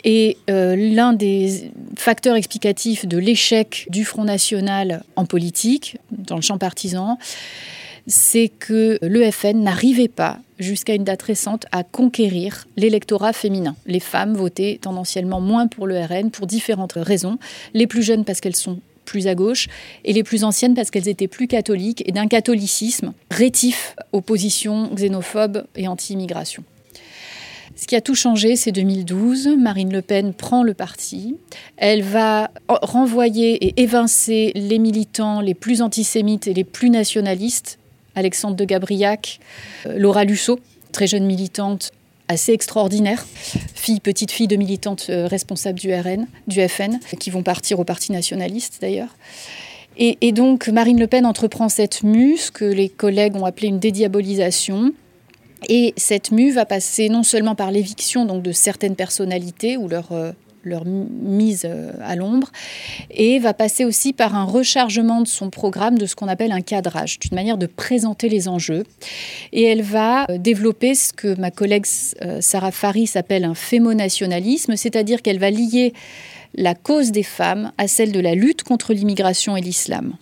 Et 0.04 0.36
euh, 0.50 0.76
l'un 0.76 1.14
des 1.14 1.70
facteurs 1.96 2.36
explicatifs 2.36 3.06
de 3.06 3.16
l'échec 3.16 3.86
du 3.88 4.04
Front 4.04 4.24
National 4.24 5.02
en 5.16 5.24
politique, 5.24 5.96
dans 6.10 6.36
le 6.36 6.42
champ 6.42 6.58
partisan, 6.58 7.18
c'est 8.06 8.48
que 8.48 8.98
l'EFN 9.02 9.62
n'arrivait 9.62 10.08
pas, 10.08 10.38
jusqu'à 10.58 10.94
une 10.94 11.04
date 11.04 11.22
récente, 11.22 11.66
à 11.72 11.82
conquérir 11.82 12.66
l'électorat 12.76 13.32
féminin. 13.32 13.76
Les 13.86 14.00
femmes 14.00 14.34
votaient 14.34 14.78
tendanciellement 14.80 15.40
moins 15.40 15.66
pour 15.66 15.86
le 15.86 15.98
RN 15.98 16.30
pour 16.30 16.46
différentes 16.46 16.94
raisons. 16.96 17.38
Les 17.72 17.86
plus 17.86 18.02
jeunes 18.02 18.24
parce 18.24 18.40
qu'elles 18.40 18.56
sont 18.56 18.80
plus 19.04 19.26
à 19.26 19.34
gauche, 19.34 19.68
et 20.04 20.12
les 20.12 20.22
plus 20.22 20.44
anciennes 20.44 20.74
parce 20.74 20.90
qu'elles 20.90 21.08
étaient 21.08 21.28
plus 21.28 21.46
catholiques 21.46 22.02
et 22.06 22.12
d'un 22.12 22.26
catholicisme 22.26 23.12
rétif 23.30 23.96
aux 24.12 24.22
positions 24.22 24.88
xénophobes 24.94 25.64
et 25.76 25.88
anti-immigration. 25.88 26.64
Ce 27.76 27.86
qui 27.86 27.96
a 27.96 28.00
tout 28.00 28.14
changé, 28.14 28.56
c'est 28.56 28.72
2012. 28.72 29.56
Marine 29.58 29.92
Le 29.92 30.00
Pen 30.00 30.32
prend 30.32 30.62
le 30.62 30.74
parti. 30.74 31.36
Elle 31.76 32.02
va 32.02 32.50
renvoyer 32.68 33.66
et 33.66 33.82
évincer 33.82 34.52
les 34.54 34.78
militants 34.78 35.40
les 35.40 35.54
plus 35.54 35.82
antisémites 35.82 36.46
et 36.46 36.54
les 36.54 36.64
plus 36.64 36.88
nationalistes. 36.88 37.78
Alexandre 38.14 38.56
de 38.56 38.64
Gabriac, 38.64 39.40
euh, 39.86 39.98
Laura 39.98 40.24
Lusso, 40.24 40.58
très 40.92 41.06
jeune 41.06 41.26
militante, 41.26 41.92
assez 42.28 42.52
extraordinaire, 42.52 43.24
fille, 43.74 44.00
petite 44.00 44.30
fille 44.30 44.48
de 44.48 44.56
militante 44.56 45.06
euh, 45.10 45.26
responsable 45.26 45.78
du 45.78 45.92
RN, 45.92 46.26
du 46.46 46.66
FN, 46.66 46.98
qui 47.18 47.30
vont 47.30 47.42
partir 47.42 47.80
au 47.80 47.84
Parti 47.84 48.12
nationaliste 48.12 48.78
d'ailleurs. 48.80 49.14
Et, 49.96 50.32
donc 50.32 50.66
Marine 50.68 50.98
Le 50.98 51.06
Pen 51.06 51.24
entreprend 51.24 51.68
cette 51.68 52.02
mue, 52.02 52.36
ce 52.36 52.50
que 52.50 52.64
les 52.64 52.88
collègues 52.88 53.36
ont 53.36 53.44
appelé 53.44 53.68
une 53.68 53.78
dédiabolisation. 53.78 54.92
Et 55.68 55.94
cette 55.96 56.32
mue 56.32 56.50
va 56.50 56.66
passer 56.66 57.08
non 57.08 57.22
seulement 57.22 57.54
par 57.54 57.70
l'éviction 57.70 58.24
donc 58.24 58.42
de 58.42 58.50
certaines 58.50 58.96
personnalités 58.96 59.76
ou 59.76 59.86
leur, 59.86 60.10
euh, 60.10 60.32
leur 60.64 60.84
mise 60.84 61.62
euh, 61.64 61.92
à 62.02 62.16
l'ombre, 62.16 62.50
et 63.10 63.38
va 63.38 63.54
passer 63.54 63.84
aussi 63.84 64.12
par 64.12 64.34
un 64.34 64.44
rechargement 64.44 65.20
de 65.20 65.28
son 65.28 65.50
programme 65.50 65.98
de 65.98 66.06
ce 66.06 66.16
qu'on 66.16 66.28
appelle 66.28 66.52
un 66.52 66.60
cadrage, 66.60 67.18
d'une 67.18 67.34
manière 67.34 67.58
de 67.58 67.66
présenter 67.66 68.28
les 68.28 68.48
enjeux. 68.48 68.84
Et 69.52 69.64
elle 69.64 69.82
va 69.82 70.24
euh, 70.30 70.38
développer 70.38 70.94
ce 70.94 71.12
que 71.12 71.38
ma 71.38 71.50
collègue 71.50 71.86
euh, 72.22 72.40
Sarah 72.40 72.70
Faris 72.70 73.10
appelle 73.14 73.44
un 73.44 73.54
fémonationalisme, 73.54 74.76
c'est-à-dire 74.76 75.22
qu'elle 75.22 75.38
va 75.38 75.50
lier 75.50 75.92
la 76.54 76.74
cause 76.74 77.10
des 77.10 77.22
femmes 77.22 77.72
à 77.78 77.88
celle 77.88 78.12
de 78.12 78.20
la 78.20 78.34
lutte 78.34 78.62
contre 78.62 78.92
l'immigration 78.92 79.56
et 79.56 79.60
l'islam. 79.60 80.14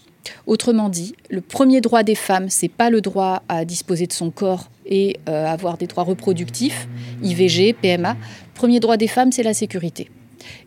Autrement 0.47 0.89
dit, 0.89 1.15
le 1.31 1.41
premier 1.41 1.81
droit 1.81 2.03
des 2.03 2.15
femmes, 2.15 2.49
c'est 2.49 2.69
pas 2.69 2.91
le 2.91 3.01
droit 3.01 3.43
à 3.49 3.65
disposer 3.65 4.07
de 4.07 4.13
son 4.13 4.31
corps 4.31 4.69
et 4.87 5.17
euh, 5.29 5.47
avoir 5.47 5.79
des 5.79 5.87
droits 5.87 6.05
reproductifs, 6.05 6.89
IVG, 7.23 7.75
PMA. 7.75 8.17
Premier 8.55 8.81
droit 8.81 8.97
des 8.97 9.09
femmes, 9.09 9.33
c'est 9.33 9.43
la 9.43 9.55
sécurité. 9.55 10.09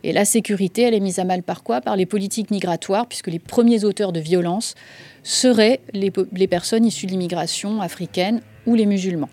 Et 0.04 0.14
la 0.14 0.26
sécurité, 0.26 0.84
elle 0.84 0.94
est 0.94 1.00
mise 1.00 1.20
à 1.20 1.24
mal 1.24 1.44
par 1.44 1.64
quoi? 1.64 1.82
Par 1.82 1.96
les 1.96 2.06
politiques 2.06 2.52
migratoires, 2.52 3.08
puisque 3.08 3.28
les 3.28 3.40
premiers 3.40 3.84
auteurs 3.84 4.12
de 4.12 4.20
violences 4.20 4.76
seraient 5.24 5.82
les, 5.94 6.48
personnes 6.48 6.86
issues 6.86 7.08
de 7.08 7.12
l'immigration 7.12 7.82
africaine 7.82 8.42
ou 8.66 8.76
les 8.76 8.86
musulmans, 8.86 9.30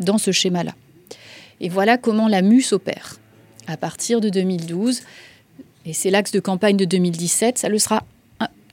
dans 0.00 0.18
ce 0.18 0.32
schéma-là. 0.32 0.74
Et 1.60 1.68
voilà 1.68 1.96
comment 1.98 2.28
la 2.28 2.42
MUS 2.42 2.72
opère. 2.72 3.16
À 3.66 3.76
partir 3.76 4.20
de 4.20 4.28
2012, 4.28 5.02
et 5.84 5.92
c'est 5.92 6.10
l'axe 6.10 6.32
de 6.32 6.40
campagne 6.40 6.76
de 6.76 6.84
2017, 6.84 7.58
ça 7.58 7.68
le 7.68 7.78
sera 7.78 8.04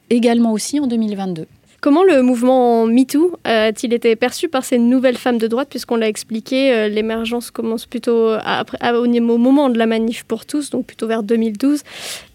également 0.09 0.51
aussi 0.51 0.79
en 0.79 0.87
2022. 0.87 1.47
Comment 1.85 2.03
le 2.03 2.23
mouvement 2.23 2.87
MeToo 2.87 3.37
a-t-il 3.43 3.93
été 3.93 4.15
perçu 4.15 4.49
par 4.49 4.65
ces 4.65 4.79
nouvelles 4.79 5.19
femmes 5.19 5.37
de 5.37 5.45
droite 5.45 5.69
Puisqu'on 5.69 5.97
l'a 5.97 6.07
expliqué, 6.07 6.73
euh, 6.73 6.87
l'émergence 6.87 7.51
commence 7.51 7.85
plutôt 7.85 8.31
au 8.33 9.37
moment 9.37 9.69
de 9.69 9.77
la 9.77 9.85
manif 9.85 10.23
pour 10.23 10.47
tous, 10.47 10.71
donc 10.71 10.87
plutôt 10.87 11.05
vers 11.05 11.21
2012. 11.21 11.83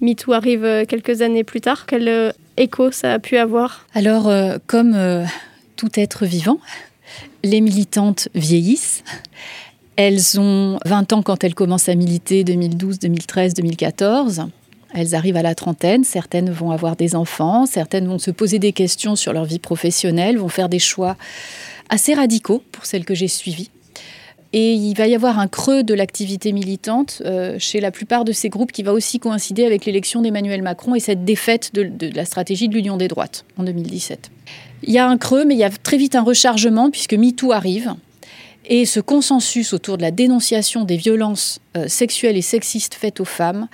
MeToo 0.03 0.35
arrive 0.35 0.65
euh, 0.65 0.85
quelques 0.85 1.21
années 1.21 1.43
plus 1.43 1.61
tard. 1.61 1.87
Quel 1.87 2.07
euh, 2.07 2.31
écho 2.59 2.93
ça 2.93 3.15
a 3.15 3.19
pu 3.19 3.39
avoir? 3.39 3.89
Alors, 3.93 4.33
comme 4.69 4.97
tout 5.75 5.91
être 5.97 6.27
vivant, 6.27 6.61
les 7.43 7.61
militantes 7.61 8.29
vieillissent. 8.37 9.03
Elles 9.97 10.39
ont 10.39 10.79
20 10.85 11.13
ans 11.13 11.23
quand 11.23 11.43
elles 11.43 11.57
commencent 11.57 11.89
à 11.89 11.97
militer, 11.97 12.45
2012, 12.45 13.01
2013, 13.01 13.55
2014. 13.55 14.47
Elles 14.95 15.15
arrivent 15.15 15.37
à 15.37 15.43
la 15.43 15.55
trentaine, 15.55 16.05
certaines 16.05 16.51
vont 16.51 16.71
avoir 16.71 16.97
des 16.97 17.15
enfants, 17.15 17.67
certaines 17.67 18.07
vont 18.07 18.19
se 18.19 18.31
poser 18.31 18.59
des 18.59 18.73
questions 18.73 19.17
sur 19.17 19.33
leur 19.33 19.45
vie 19.45 19.59
professionnelle, 19.59 20.39
vont 20.39 20.49
faire 20.49 20.69
des 20.69 20.79
choix 20.79 21.17
assez 21.89 22.15
radicaux 22.15 22.63
pour 22.73 22.87
celles 22.87 23.05
que 23.05 23.15
j'ai 23.15 23.29
suivies. 23.29 23.71
Et 24.53 24.73
il 24.73 24.95
va 24.95 25.07
y 25.07 25.15
avoir 25.15 25.39
un 25.39 25.47
creux 25.47 25.85
de 25.85 25.95
l'activité 25.95 26.51
militante 26.51 27.23
euh, 27.25 27.57
chez 27.61 27.81
la 27.81 27.93
plupart 27.93 28.25
de 28.25 28.33
ces 28.33 28.49
groupes 28.49 28.73
qui 28.73 28.83
va 28.83 28.93
aussi 28.93 29.21
coïncider 29.21 29.65
avec 29.65 29.85
l'élection 29.85 30.23
d'Emmanuel 30.23 30.63
Macron 30.63 30.97
et 30.97 31.01
cette 31.01 31.25
défaite 31.25 31.73
de, 31.73 32.11
la 32.13 32.25
stratégie 32.25 32.69
de 32.69 32.75
l'Union 32.75 32.97
des 32.97 33.07
droites 33.07 33.45
en 33.59 33.63
2017. 33.63 34.31
Il 34.83 34.93
y 34.93 34.99
a 34.99 35.07
un 35.07 35.19
creux, 35.19 35.45
mais 35.45 35.55
il 35.55 35.59
y 35.59 35.65
a 35.65 35.71
très 35.71 35.99
vite 35.99 36.17
un 36.17 36.23
rechargement 36.23 36.91
puisque 36.91 37.15
MeToo 37.15 37.53
arrive. 37.53 37.95
Et 38.67 38.87
ce 38.87 38.99
consensus 38.99 39.73
autour 39.73 39.97
de 39.99 40.03
la 40.03 40.11
dénonciation 40.11 40.85
des 40.85 40.97
violences 40.97 41.61
euh, 41.77 41.87
sexuelles 41.87 42.37
et 42.37 42.43
sexistes 42.43 42.95
faites 42.95 43.21
aux 43.21 43.25
femmes, 43.25 43.69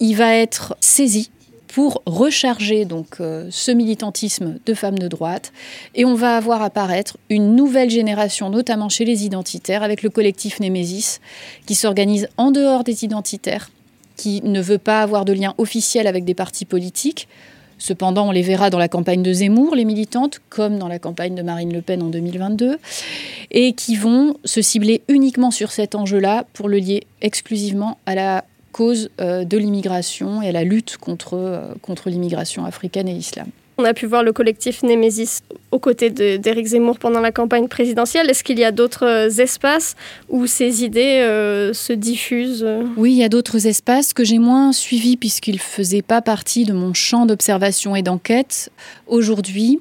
il 0.00 0.14
va 0.14 0.34
être 0.34 0.76
saisi 0.80 1.30
pour 1.76 2.02
recharger 2.06 2.86
donc 2.86 3.20
euh, 3.20 3.48
ce 3.50 3.70
militantisme 3.70 4.58
de 4.64 4.72
femmes 4.72 4.98
de 4.98 5.08
droite. 5.08 5.52
Et 5.94 6.06
on 6.06 6.14
va 6.14 6.36
avoir 6.36 6.62
apparaître 6.62 7.18
une 7.28 7.54
nouvelle 7.54 7.90
génération 7.90 8.48
notamment 8.48 8.88
chez 8.88 9.04
les 9.04 9.26
identitaires 9.26 9.82
avec 9.82 10.02
le 10.02 10.08
collectif 10.08 10.58
Némésis 10.58 11.20
qui 11.66 11.74
s'organise 11.74 12.28
en 12.38 12.50
dehors 12.50 12.82
des 12.82 13.04
identitaires 13.04 13.70
qui 14.16 14.40
ne 14.42 14.62
veut 14.62 14.78
pas 14.78 15.02
avoir 15.02 15.26
de 15.26 15.34
lien 15.34 15.54
officiel 15.58 16.06
avec 16.06 16.24
des 16.24 16.32
partis 16.32 16.64
politiques. 16.64 17.28
Cependant, 17.78 18.28
on 18.28 18.30
les 18.30 18.40
verra 18.40 18.70
dans 18.70 18.78
la 18.78 18.88
campagne 18.88 19.22
de 19.22 19.32
Zemmour, 19.32 19.74
les 19.74 19.84
militantes, 19.84 20.40
comme 20.48 20.78
dans 20.78 20.88
la 20.88 20.98
campagne 20.98 21.34
de 21.34 21.42
Marine 21.42 21.74
Le 21.74 21.82
Pen 21.82 22.02
en 22.02 22.08
2022, 22.08 22.78
et 23.50 23.74
qui 23.74 23.96
vont 23.96 24.36
se 24.46 24.62
cibler 24.62 25.02
uniquement 25.08 25.50
sur 25.50 25.70
cet 25.70 25.94
enjeu-là 25.94 26.46
pour 26.54 26.70
le 26.70 26.78
lier 26.78 27.02
exclusivement 27.20 27.98
à 28.06 28.14
la 28.14 28.44
cause 28.76 29.08
euh, 29.20 29.44
de 29.44 29.56
l'immigration 29.56 30.42
et 30.42 30.48
à 30.48 30.52
la 30.52 30.64
lutte 30.64 30.98
contre, 30.98 31.34
euh, 31.34 31.74
contre 31.80 32.10
l'immigration 32.10 32.66
africaine 32.66 33.08
et 33.08 33.14
l'islam. 33.14 33.46
On 33.78 33.84
a 33.84 33.92
pu 33.92 34.06
voir 34.06 34.22
le 34.22 34.32
collectif 34.32 34.82
Némésis 34.82 35.42
aux 35.70 35.78
côtés 35.78 36.08
d'Éric 36.08 36.66
Zemmour 36.66 36.98
pendant 36.98 37.20
la 37.20 37.30
campagne 37.30 37.68
présidentielle. 37.68 38.30
Est-ce 38.30 38.42
qu'il 38.42 38.58
y 38.58 38.64
a 38.64 38.72
d'autres 38.72 39.06
euh, 39.06 39.28
espaces 39.28 39.96
où 40.30 40.46
ces 40.46 40.82
idées 40.82 41.20
euh, 41.20 41.74
se 41.74 41.92
diffusent 41.92 42.66
Oui, 42.96 43.12
il 43.12 43.18
y 43.18 43.24
a 43.24 43.28
d'autres 43.28 43.66
espaces 43.66 44.14
que 44.14 44.24
j'ai 44.24 44.38
moins 44.38 44.72
suivis 44.72 45.18
puisqu'ils 45.18 45.56
ne 45.56 45.60
faisaient 45.60 46.02
pas 46.02 46.22
partie 46.22 46.64
de 46.64 46.72
mon 46.72 46.94
champ 46.94 47.26
d'observation 47.26 47.94
et 47.94 48.02
d'enquête. 48.02 48.70
Aujourd'hui, 49.06 49.80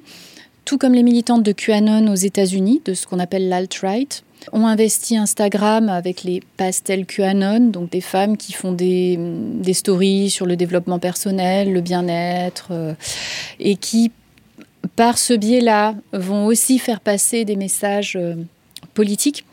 tout 0.66 0.78
comme 0.78 0.94
les 0.94 1.04
militantes 1.04 1.44
de 1.44 1.54
QAnon 1.54 2.12
aux 2.12 2.16
États-Unis, 2.16 2.82
de 2.84 2.94
ce 2.94 3.08
qu'on 3.08 3.20
appelle 3.20 3.48
l'alt-right, 3.48 4.24
ont 4.52 4.68
investi 4.68 5.18
Instagram 5.18 5.90
avec 5.90 6.24
les 6.24 6.42
pastels 6.58 7.06
QAnon, 7.06 7.72
donc 7.72 7.90
des 7.90 8.02
femmes 8.02 8.38
qui 8.38 8.54
font 8.54 8.72
des, 8.72 9.20
stories 9.74 10.30
sur 10.30 10.46
le 10.46 10.56
développement 10.56 11.00
personnel, 11.00 11.74
le 11.74 11.82
bien-être, 11.82 12.68
euh, 12.72 12.94
et 13.60 13.76
qui, 13.76 14.12
par 14.96 15.18
ce 15.18 15.34
biais-là, 15.34 15.96
vont 16.14 16.46
aussi 16.46 16.80
faire 16.80 17.00
passer 17.00 17.46
des 17.46 17.56
messages 17.56 18.16
euh, 18.16 18.36
politiques 18.94 19.46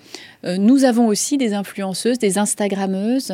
nous 0.44 0.84
avons 0.84 1.06
aussi 1.06 1.38
des 1.38 1.54
influenceuses, 1.54 2.18
des 2.18 2.38
Instagrammeuses. 2.38 3.32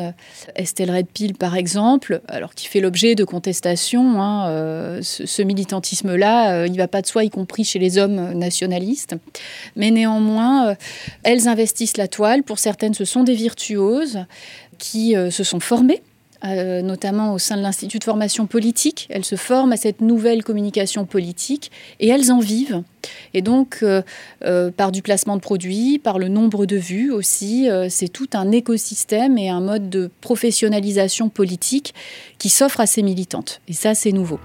Estelle 0.55 0.91
Redpill, 0.91 1.33
par 1.33 1.55
exemple, 1.55 2.21
alors 2.27 2.53
qui 2.53 2.67
fait 2.67 2.79
l'objet 2.79 3.15
de 3.15 3.23
contestations. 3.23 4.21
Hein, 4.21 4.49
euh, 4.49 4.99
ce, 5.01 5.41
militantisme-là, 5.41 6.53
euh, 6.53 6.67
il 6.67 6.73
ne 6.73 6.77
va 6.77 6.87
pas 6.87 7.01
de 7.01 7.07
soi, 7.07 7.23
y 7.23 7.29
compris 7.29 7.63
chez 7.63 7.79
les 7.79 7.97
hommes 7.97 8.33
nationalistes. 8.33 9.15
Mais 9.75 9.91
néanmoins, 9.91 10.75
elles 11.23 11.47
investissent 11.47 11.97
la 11.97 12.07
toile. 12.07 12.43
Pour 12.43 12.59
certaines, 12.59 12.93
ce 12.93 13.05
sont 13.05 13.23
des 13.23 13.35
virtuoses 13.35 14.25
qui 14.77 15.15
se 15.29 15.43
sont 15.43 15.59
formées 15.59 16.01
euh, 16.45 16.81
notamment 16.81 17.33
au 17.33 17.37
sein 17.37 17.57
de 17.57 17.61
l'Institut 17.61 17.99
de 17.99 18.03
formation 18.03 18.47
politique. 18.47 19.07
Elles 19.09 19.25
se 19.25 19.35
forment 19.35 19.73
à 19.73 19.77
cette 19.77 20.01
nouvelle 20.01 20.43
communication 20.43 21.05
politique 21.05 21.71
et 21.99 22.07
elles 22.07 22.31
en 22.31 22.39
vivent. 22.39 22.83
Et 23.33 23.41
donc, 23.41 23.79
euh, 23.81 24.01
euh, 24.45 24.71
par 24.71 24.91
du 24.91 25.01
placement 25.01 25.35
de 25.35 25.41
produits, 25.41 25.99
par 25.99 26.19
le 26.19 26.27
nombre 26.27 26.65
de 26.65 26.77
vues 26.77 27.11
aussi, 27.11 27.67
c'est 27.89 28.09
tout 28.09 28.29
un 28.33 28.51
écosystème 28.51 29.37
et 29.37 29.49
un 29.49 29.61
mode 29.61 29.89
de 29.89 30.09
professionnalisation 30.21 31.29
politique 31.29 31.93
qui 32.37 32.49
s'offre 32.49 32.79
à 32.79 32.85
ces 32.85 33.01
militantes. 33.01 33.61
Et 33.67 33.73
ça, 33.73 33.95
c'est 33.95 34.11
nouveau. 34.11 34.39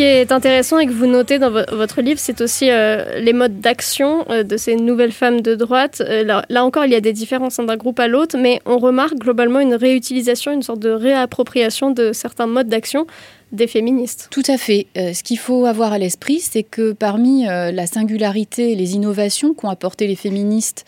Qui 0.00 0.06
est 0.06 0.32
intéressant 0.32 0.78
et 0.78 0.86
que 0.86 0.92
vous 0.92 1.04
notez 1.04 1.38
dans 1.38 1.50
votre 1.50 2.00
livre, 2.00 2.18
c'est 2.18 2.40
aussi 2.40 2.70
euh, 2.70 3.20
les 3.20 3.34
modes 3.34 3.60
d'action 3.60 4.24
euh, 4.30 4.42
de 4.44 4.56
ces 4.56 4.76
nouvelles 4.76 5.12
femmes 5.12 5.42
de 5.42 5.54
droite. 5.54 6.00
Euh, 6.00 6.24
là, 6.24 6.64
encore, 6.64 6.86
il 6.86 6.92
y 6.92 6.94
a 6.94 7.02
des 7.02 7.12
différences 7.12 7.58
d'un 7.58 7.76
groupe 7.76 8.00
à 8.00 8.08
l'autre, 8.08 8.38
mais 8.38 8.62
on 8.64 8.78
remarque 8.78 9.16
globalement 9.18 9.60
une 9.60 9.74
réutilisation, 9.74 10.52
une 10.52 10.62
sorte 10.62 10.78
de 10.78 10.88
réappropriation 10.88 11.90
de 11.90 12.14
certains 12.14 12.46
modes 12.46 12.68
d'action 12.68 13.06
des 13.52 13.66
féministes. 13.66 14.28
Tout 14.30 14.42
à 14.48 14.56
fait. 14.56 14.86
ce 14.94 15.22
qu'il 15.22 15.38
faut 15.38 15.66
avoir 15.66 15.92
à 15.92 15.98
l'esprit, 15.98 16.40
c'est 16.40 16.62
que 16.62 16.92
parmi 16.92 17.44
la 17.44 17.86
singularité 17.86 18.72
et 18.72 18.76
les 18.76 18.94
innovations 18.94 19.52
qu'ont 19.52 19.68
apporté 19.68 20.06
les 20.06 20.16
féministes 20.16 20.86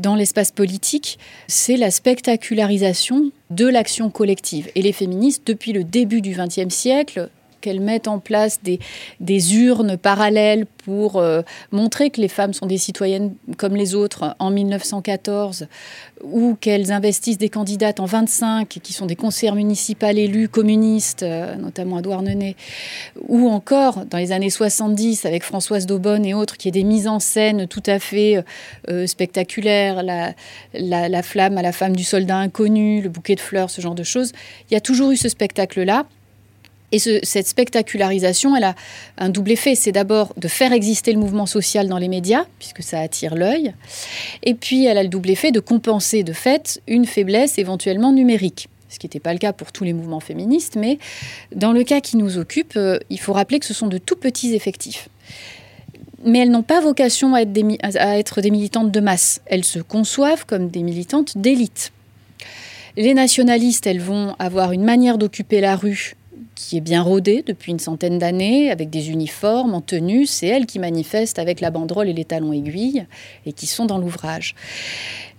dans 0.00 0.16
l'espace 0.16 0.50
politique, 0.50 1.18
c'est 1.46 1.76
la 1.76 1.92
spectacularisation 1.92 3.30
de 3.50 3.68
l'action 3.68 4.10
collective. 4.10 4.70
Et 4.74 4.82
les 4.82 4.92
féministes, 4.92 5.46
depuis 5.46 5.72
le 5.72 5.84
début 5.84 6.22
du 6.22 6.34
XXe 6.34 6.74
siècle, 6.74 7.28
qu'elles 7.62 7.80
mettent 7.80 8.08
en 8.08 8.18
place 8.18 8.60
des, 8.62 8.78
urnes 9.56 9.96
parallèles 9.96 10.66
pour 10.84 11.16
euh, 11.16 11.42
montrer 11.70 12.10
que 12.10 12.20
les 12.20 12.28
femmes 12.28 12.52
sont 12.52 12.66
des 12.66 12.76
citoyennes 12.76 13.34
comme 13.56 13.76
les 13.76 13.94
autres 13.94 14.36
en 14.38 14.50
1914, 14.50 15.66
ou 16.22 16.56
qu'elles 16.60 16.92
investissent 16.92 17.38
des 17.38 17.48
candidates 17.48 18.00
en 18.00 18.04
25 18.04 18.68
qui 18.68 18.92
sont 18.92 19.06
des 19.06 19.16
conseillères 19.16 19.54
municipales 19.54 20.18
élus 20.18 20.48
communistes, 20.48 21.22
euh, 21.22 21.56
notamment 21.56 21.96
à 21.96 22.02
Douarnenez, 22.02 22.56
ou 23.28 23.48
encore 23.48 24.04
dans 24.06 24.18
les 24.18 24.32
années 24.32 24.50
70 24.50 25.24
avec 25.24 25.42
Françoise 25.42 25.86
Daubonne 25.86 26.26
et 26.26 26.34
autres, 26.34 26.56
qui 26.56 26.68
est 26.68 26.72
des 26.72 26.84
mises 26.84 27.08
en 27.08 27.20
scène 27.20 27.66
tout 27.66 27.82
à 27.86 27.98
fait 27.98 28.44
euh, 28.88 29.06
spectaculaires, 29.06 30.02
la, 30.02 30.34
la, 30.74 31.08
la 31.08 31.22
flamme 31.22 31.58
à 31.58 31.62
la 31.62 31.72
femme 31.72 31.96
du 31.96 32.04
soldat 32.04 32.36
inconnu, 32.36 33.00
le 33.00 33.08
bouquet 33.08 33.34
de 33.34 33.40
fleurs, 33.40 33.70
ce 33.70 33.80
genre 33.80 33.94
de 33.94 34.02
choses. 34.02 34.32
Il 34.70 34.74
y 34.74 34.76
a 34.76 34.80
toujours 34.80 35.12
eu 35.12 35.16
ce 35.16 35.28
spectacle-là. 35.28 36.06
Et 36.92 36.98
cette 36.98 37.48
spectacularisation, 37.48 38.54
elle 38.54 38.64
a 38.64 38.74
un 39.16 39.30
double 39.30 39.52
effet. 39.52 39.74
C'est 39.74 39.92
d'abord 39.92 40.34
de 40.36 40.46
faire 40.46 40.72
exister 40.72 41.12
le 41.12 41.18
mouvement 41.18 41.46
social 41.46 41.88
dans 41.88 41.96
les 41.96 42.08
médias, 42.08 42.44
puisque 42.58 42.82
ça 42.82 43.00
attire 43.00 43.34
l'œil. 43.34 43.74
Et 44.42 44.54
puis, 44.54 44.84
elle 44.84 44.98
a 44.98 45.02
le 45.02 45.08
double 45.08 45.30
effet 45.30 45.52
de 45.52 45.60
compenser 45.60 46.22
de 46.22 46.34
fait 46.34 46.82
une 46.86 47.06
faiblesse 47.06 47.58
éventuellement 47.58 48.12
numérique. 48.12 48.68
Ce 48.90 48.98
qui 48.98 49.06
n'était 49.06 49.20
pas 49.20 49.32
le 49.32 49.38
cas 49.38 49.54
pour 49.54 49.72
tous 49.72 49.84
les 49.84 49.94
mouvements 49.94 50.20
féministes, 50.20 50.76
mais 50.76 50.98
dans 51.56 51.72
le 51.72 51.82
cas 51.82 52.00
qui 52.00 52.18
nous 52.18 52.36
occupe, 52.36 52.74
euh, 52.76 52.98
il 53.08 53.18
faut 53.18 53.32
rappeler 53.32 53.58
que 53.58 53.64
ce 53.64 53.72
sont 53.72 53.86
de 53.86 53.96
tout 53.96 54.16
petits 54.16 54.54
effectifs 54.54 55.08
mais 56.24 56.38
elles 56.38 56.50
n'ont 56.50 56.62
pas 56.62 56.80
vocation 56.80 57.34
à 57.34 57.40
être, 57.40 57.52
des, 57.52 57.78
à 57.82 58.16
être, 58.16 58.40
des, 58.40 58.52
militantes 58.52 58.92
de 58.92 59.00
masse. 59.00 59.40
Elles 59.46 59.64
se 59.64 59.80
conçoivent 59.80 60.46
comme 60.46 60.68
des 60.68 60.84
militantes 60.84 61.36
d'élite. 61.36 61.92
Les 62.96 63.12
nationalistes, 63.12 63.88
elles 63.88 64.00
vont 64.00 64.36
avoir 64.38 64.70
une 64.70 64.84
manière 64.84 65.18
d'occuper 65.18 65.60
la 65.60 65.74
rue 65.74 66.14
qui 66.54 66.76
est 66.76 66.80
bien 66.80 67.02
rodée 67.02 67.42
depuis 67.46 67.72
une 67.72 67.78
centaine 67.78 68.18
d'années, 68.18 68.70
avec 68.70 68.90
des 68.90 69.10
uniformes 69.10 69.74
en 69.74 69.80
tenue. 69.80 70.26
C'est 70.26 70.46
elle 70.46 70.66
qui 70.66 70.78
manifeste 70.78 71.38
avec 71.38 71.60
la 71.60 71.70
banderole 71.70 72.08
et 72.08 72.12
les 72.12 72.24
talons 72.24 72.52
aiguilles 72.52 73.06
et 73.46 73.52
qui 73.52 73.66
sont 73.66 73.86
dans 73.86 73.98
l'ouvrage. 73.98 74.54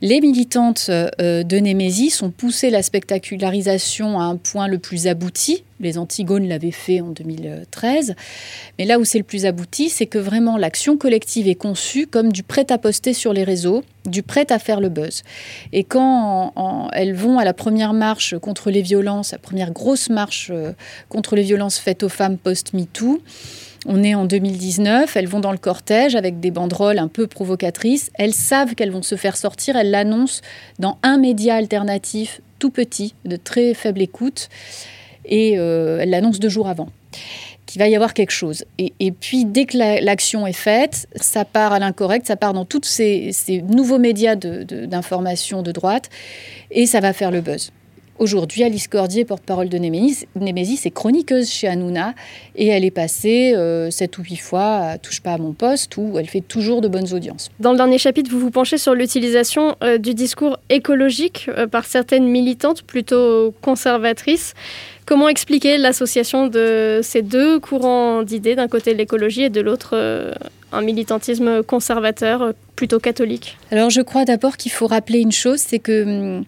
Les 0.02 0.20
militantes 0.20 0.88
euh, 0.90 1.44
de 1.44 1.58
Némésis 1.58 2.22
ont 2.22 2.32
poussé 2.32 2.70
la 2.70 2.84
spectacularisation 2.84 4.20
à 4.20 4.24
un 4.24 4.36
point 4.36 4.68
le 4.68 4.78
plus 4.78 5.08
abouti, 5.08 5.64
Les 5.84 5.98
Antigones 5.98 6.48
l'avaient 6.48 6.72
fait 6.72 7.02
en 7.02 7.10
2013. 7.10 8.16
Mais 8.80 8.86
là 8.86 9.00
où 9.00 9.06
c'est 9.06 9.18
le 9.18 9.24
plus 9.24 9.46
abouti, 9.46 9.90
c'est 9.90 10.08
que 10.08 10.18
vraiment 10.18 10.58
l'action 10.58 10.98
collective 10.98 11.48
est 11.48 11.56
conçue 11.56 12.08
comme 12.08 12.32
du 12.32 12.44
prêt 12.44 12.72
à 12.72 12.78
poster 12.78 13.14
sur 13.14 13.34
les 13.34 13.44
réseaux, 13.44 13.84
du 14.06 14.24
prêt 14.24 14.52
à 14.52 14.60
faire 14.60 14.80
le 14.80 14.90
buzz. 14.90 15.24
Et 15.72 15.84
quand 15.84 16.90
elles 16.94 17.14
vont 17.14 17.38
à 17.38 17.46
la 17.46 17.54
première 17.54 17.94
marche 17.94 18.38
contre 18.40 18.72
les 18.72 18.82
violences, 18.82 19.32
la 19.32 19.38
première 19.38 19.72
grosse 19.72 20.10
marche 20.10 20.50
euh, 20.52 20.74
contre 21.10 21.36
les 21.36 21.44
violences 21.44 21.78
faites 21.78 22.04
aux 22.04 22.10
femmes 22.10 22.38
post-MeToo, 22.38 23.22
on 23.86 24.02
est 24.02 24.16
en 24.16 24.26
2019, 24.26 25.16
elles 25.18 25.28
vont 25.28 25.42
dans 25.42 25.52
le 25.52 25.58
cortège 25.58 26.16
avec 26.16 26.40
des 26.40 26.52
banderoles 26.52 27.00
un 27.00 27.10
peu 27.10 27.28
provocatrices. 27.28 28.12
Elles 28.14 28.34
savent 28.34 28.76
qu'elles 28.76 28.92
vont 28.92 29.02
se 29.02 29.16
faire 29.16 29.36
sortir, 29.36 29.76
elles 29.76 29.92
l'annoncent 29.92 30.42
dans 30.80 30.98
un 31.04 31.18
média 31.18 31.56
alternatif 31.56 32.40
tout 32.60 32.70
petit, 32.70 33.14
de 33.26 33.36
très 33.36 33.74
faible 33.74 34.02
écoute, 34.02 34.48
et 35.26 35.58
euh, 35.58 36.00
elles 36.02 36.10
l'annoncent 36.10 36.40
deux 36.40 36.50
jours 36.50 36.68
avant 36.68 36.90
qu'il 37.66 37.80
va 37.80 37.88
y 37.88 37.96
avoir 37.96 38.14
quelque 38.14 38.32
chose. 38.32 38.66
Et, 38.78 39.12
puis, 39.12 39.46
dès 39.46 39.66
que 39.66 39.78
l'action 39.78 40.46
est 40.46 40.52
faite, 40.52 41.08
ça 41.16 41.46
part 41.46 41.72
à 41.72 41.80
l'incorrect, 41.80 42.28
ça 42.28 42.36
part 42.36 42.54
dans 42.54 42.66
tous 42.66 42.84
ces, 42.84 43.32
nouveaux 43.68 44.00
médias 44.00 44.36
d'information 44.36 45.62
de, 45.62 45.68
de 45.68 45.72
droite, 45.72 46.10
et 46.72 46.86
ça 46.86 47.00
va 47.00 47.14
faire 47.14 47.32
le 47.32 47.40
buzz. 47.40 47.72
Aujourd'hui, 48.20 48.64
Alice 48.64 48.88
Cordier, 48.88 49.26
porte-parole 49.26 49.70
de 49.70 49.78
Némésis, 49.78 50.86
est 50.86 50.92
chroniqueuse 50.92 51.50
chez 51.50 51.68
Hanouna 51.68 52.14
et 52.56 52.68
elle 52.68 52.86
est 52.86 52.92
passée 52.92 53.54
euh, 53.56 53.90
sept 53.90 54.18
ou 54.20 54.22
huit 54.22 54.38
fois 54.38 54.76
à 54.76 54.98
Touche 55.00 55.22
pas 55.22 55.34
à 55.34 55.38
mon 55.40 55.54
poste 55.54 55.98
où 55.98 56.20
elle 56.20 56.28
fait 56.28 56.42
toujours 56.42 56.82
de 56.82 56.88
bonnes 56.88 57.12
audiences. 57.12 57.50
Dans 57.60 57.72
le 57.72 57.78
dernier 57.78 57.98
chapitre, 57.98 58.30
vous 58.30 58.40
vous 58.40 58.52
penchez 58.52 58.78
sur 58.78 58.94
l'utilisation 58.94 59.76
euh, 59.84 59.98
du 59.98 60.14
discours 60.14 60.60
écologique 60.70 61.50
euh, 61.58 61.66
par 61.66 61.86
certaines 61.86 62.28
militantes 62.28 62.84
plutôt 62.84 63.52
conservatrices. 63.62 64.54
Comment 65.08 65.28
expliquer 65.28 65.80
l'association 65.80 66.48
de 66.48 67.00
ces 67.02 67.24
deux 67.24 67.60
courants 67.60 68.22
d'idées, 68.22 68.56
d'un 68.56 68.68
côté 68.68 68.94
l'écologie 68.94 69.44
et 69.44 69.50
de 69.50 69.60
l'autre 69.60 70.34
un 70.72 70.82
militantisme 70.82 71.62
conservateur 71.64 72.54
plutôt 72.76 73.00
catholique? 73.00 73.58
Alors 73.72 73.90
je 73.90 74.02
crois 74.02 74.24
d'abord 74.24 74.56
qu'il 74.56 74.72
faut 74.72 74.88
rappeler 74.88 75.20
une 75.20 75.32
chose, 75.32 75.60
c'est 75.60 75.80
que... 75.80 76.04
Hum, 76.04 76.10
euh, 76.10 76.42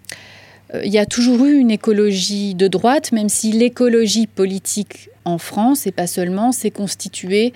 il 0.84 0.92
y 0.92 0.98
a 0.98 1.06
toujours 1.06 1.46
eu 1.46 1.58
une 1.58 1.72
écologie 1.72 2.56
de 2.56 2.68
droite, 2.68 3.12
même 3.12 3.30
si 3.30 3.52
l'écologie 3.52 4.28
politique 4.28 5.10
en 5.24 5.38
France, 5.38 5.88
et 5.88 5.92
pas 5.92 6.08
seulement, 6.08 6.52
s'est 6.52 6.72
constituée 6.72 7.54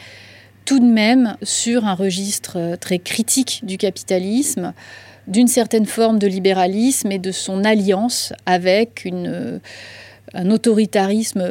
tout 0.65 0.79
de 0.79 0.85
même 0.85 1.35
sur 1.41 1.85
un 1.85 1.95
registre 1.95 2.57
euh, 2.57 2.75
très 2.75 2.99
critique 2.99 3.61
du 3.63 3.77
capitalisme, 3.77 4.73
d'une 5.27 5.47
certaine 5.47 5.85
forme 5.85 6.19
de 6.19 6.27
libéralisme 6.27 7.11
et 7.11 7.19
de 7.19 7.31
son 7.31 7.63
alliance 7.63 8.33
avec 8.45 9.07
euh, 9.07 9.59
un 10.33 10.51
autoritarisme 10.51 11.41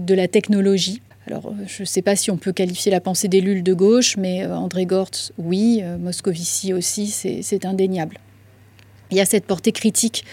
de 0.00 0.14
la 0.14 0.26
technologie. 0.26 1.02
Alors, 1.26 1.54
je 1.66 1.82
ne 1.82 1.86
sais 1.86 2.02
pas 2.02 2.16
si 2.16 2.30
on 2.30 2.36
peut 2.36 2.52
qualifier 2.52 2.90
la 2.90 3.00
pensée 3.00 3.28
des 3.28 3.40
de 3.40 3.74
gauche, 3.74 4.16
mais 4.16 4.44
André 4.44 4.86
Gortz, 4.86 5.32
oui, 5.38 5.82
Moscovici 6.00 6.74
aussi, 6.74 7.06
c'est 7.06 7.64
indéniable 7.64 8.18
il 9.14 9.18
y 9.18 9.20
a 9.20 9.26
cette 9.26 9.46
portée 9.46 9.70
critique 9.70 10.24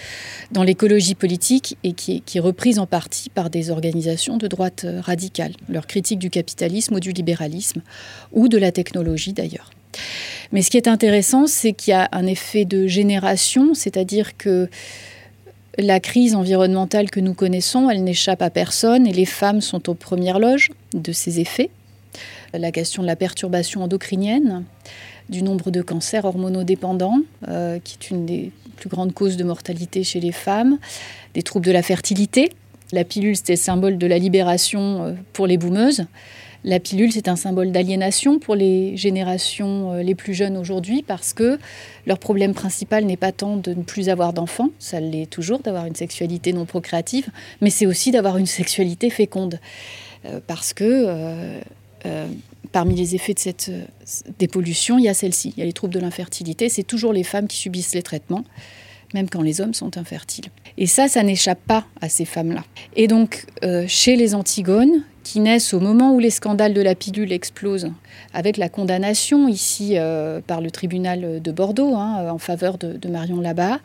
dans 0.52 0.64
l'écologie 0.64 1.14
politique 1.14 1.78
et 1.84 1.94
qui 1.94 2.24
est, 2.36 2.40
reprise 2.40 2.80
en 2.80 2.88
partie 2.88 3.30
par 3.30 3.52
des 3.52 3.70
organisations 3.70 4.38
de 4.38 4.48
droite 4.48 4.86
euh, 4.86 5.02
radicale, 5.02 5.54
leur 5.70 5.86
critique 5.86 6.18
du 6.18 6.32
capitalisme 6.32 6.96
ou 6.96 7.00
du 7.00 7.12
libéralisme, 7.12 7.82
ou 8.32 8.48
de 8.48 8.58
la 8.58 8.72
technologie 8.72 9.34
d'ailleurs. 9.34 9.70
Mais 10.52 10.64
ce 10.64 10.72
qui 10.72 10.78
est 10.78 10.88
intéressant, 10.88 11.46
c'est 11.46 11.74
qu'il 11.74 11.92
y 11.92 11.94
a 11.94 12.10
un 12.12 12.26
effet 12.26 12.66
de 12.66 12.88
génération, 12.88 13.76
c'est-à-dire 13.76 14.36
que 14.36 14.68
la 15.78 16.00
crise 16.00 16.34
environnementale 16.34 17.12
que 17.12 17.20
nous 17.20 17.36
connaissons, 17.36 17.90
elle 17.90 18.04
n'échappe 18.04 18.42
à 18.42 18.50
personne 18.50 19.06
et 19.06 19.14
les 19.14 19.26
femmes 19.26 19.62
sont 19.62 19.90
aux 19.90 19.94
premières 19.94 20.40
loges 20.40 20.72
de 20.94 21.12
ces 21.12 21.40
effets. 21.40 21.70
La 22.54 22.72
question 22.72 23.04
de 23.04 23.08
la 23.08 23.16
perturbation 23.16 23.84
endocrinienne, 23.84 24.66
du 25.30 25.44
nombre 25.44 25.72
de 25.72 25.82
cancers 25.82 26.26
hormonodépendants, 26.26 27.22
euh, 27.48 27.80
qui 27.80 27.98
est 28.00 28.10
une 28.10 28.26
des 28.26 28.52
plus 28.82 28.90
grandes 28.90 29.14
causes 29.14 29.38
de 29.38 29.44
mortalité 29.44 30.04
chez 30.04 30.20
les 30.20 30.32
femmes, 30.32 30.80
des 31.36 31.44
troubles 31.44 31.68
de 31.68 31.72
la 31.72 31.84
fertilité. 31.84 32.52
La 32.92 33.04
pilule, 33.04 33.38
c'était 33.38 33.54
le 33.54 33.58
symbole 33.58 33.98
de 34.00 34.08
la 34.08 34.18
libération 34.18 35.04
euh, 35.04 35.14
pour 35.34 35.46
les 35.46 35.58
boumeuses. 35.58 36.06
La 36.64 36.80
pilule, 36.80 37.12
c'est 37.12 37.28
un 37.28 37.36
symbole 37.36 37.72
d'aliénation 37.72 38.40
pour 38.40 38.56
les 38.56 38.98
générations 38.98 39.94
euh, 39.94 40.02
les 40.02 40.16
plus 40.16 40.34
jeunes 40.34 40.58
aujourd'hui 40.58 41.04
parce 41.04 41.34
que 41.34 41.60
leur 42.08 42.18
problème 42.18 42.56
principal 42.56 43.06
n'est 43.06 43.18
pas 43.18 43.32
tant 43.32 43.56
de 43.56 43.76
ne 43.76 43.84
plus 43.84 44.10
avoir 44.10 44.34
d'enfants, 44.34 44.70
ça 44.80 45.00
l'est 45.00 45.30
toujours 45.30 45.60
d'avoir 45.60 45.86
une 45.86 45.96
sexualité 45.96 46.52
non 46.52 46.66
procréative, 46.66 47.28
mais 47.62 47.70
c'est 47.70 47.86
aussi 47.86 48.10
d'avoir 48.10 48.38
une 48.38 48.48
sexualité 48.48 49.12
féconde. 49.12 49.60
parce 50.48 50.74
que 50.74 51.62
parmi 52.72 52.96
les 52.96 53.16
effets 53.16 53.34
de 53.34 53.40
cette 53.40 53.70
euh, 53.70 53.86
dépollution, 54.40 54.98
il 54.98 55.06
y 55.06 55.10
a 55.10 55.14
celle-ci. 55.14 55.54
Il 55.56 55.60
y 55.60 55.64
a 55.64 55.66
les 55.66 55.74
troubles 55.74 55.94
de 55.94 56.00
l'infertilité. 56.00 56.70
C'est 56.70 56.84
toujours 56.84 57.14
les 57.14 57.24
femmes 57.24 57.48
qui 57.48 57.58
subissent 57.58 57.96
les 57.96 58.04
traitements, 58.04 58.44
même 59.14 59.30
quand 59.30 59.42
les 59.42 59.62
hommes 59.62 59.74
sont 59.74 59.98
infertiles. 59.98 60.46
Et 60.78 60.88
ça, 60.88 61.08
ça 61.08 61.24
n'échappe 61.24 61.60
pas 61.66 61.86
à 62.02 62.10
ces 62.10 62.26
femmes-là. 62.26 62.64
Et 62.96 63.08
donc, 63.08 63.46
euh, 63.64 63.86
chez 63.88 64.16
les 64.16 64.36
Antigones, 64.36 65.04
qui 65.24 65.40
naissent 65.40 65.74
au 65.74 65.80
moment 65.80 66.14
où 66.14 66.20
les 66.20 66.32
scandales 66.32 66.74
de 66.74 66.82
la 66.82 66.96
pilule 66.96 67.32
explosent, 67.32 67.92
avec 68.34 68.58
la 68.58 68.70
condamnation 68.70 69.48
ici 69.48 69.94
euh, 69.96 70.42
par 70.42 70.62
le 70.62 70.72
tribunal 70.72 71.42
de 71.42 71.52
Bordeaux 71.52 71.96
hein, 71.96 72.30
en 72.32 72.40
faveur 72.40 72.78
de, 72.78 72.94
de 72.94 73.08
Marion 73.08 73.40
Labat, 73.40 73.80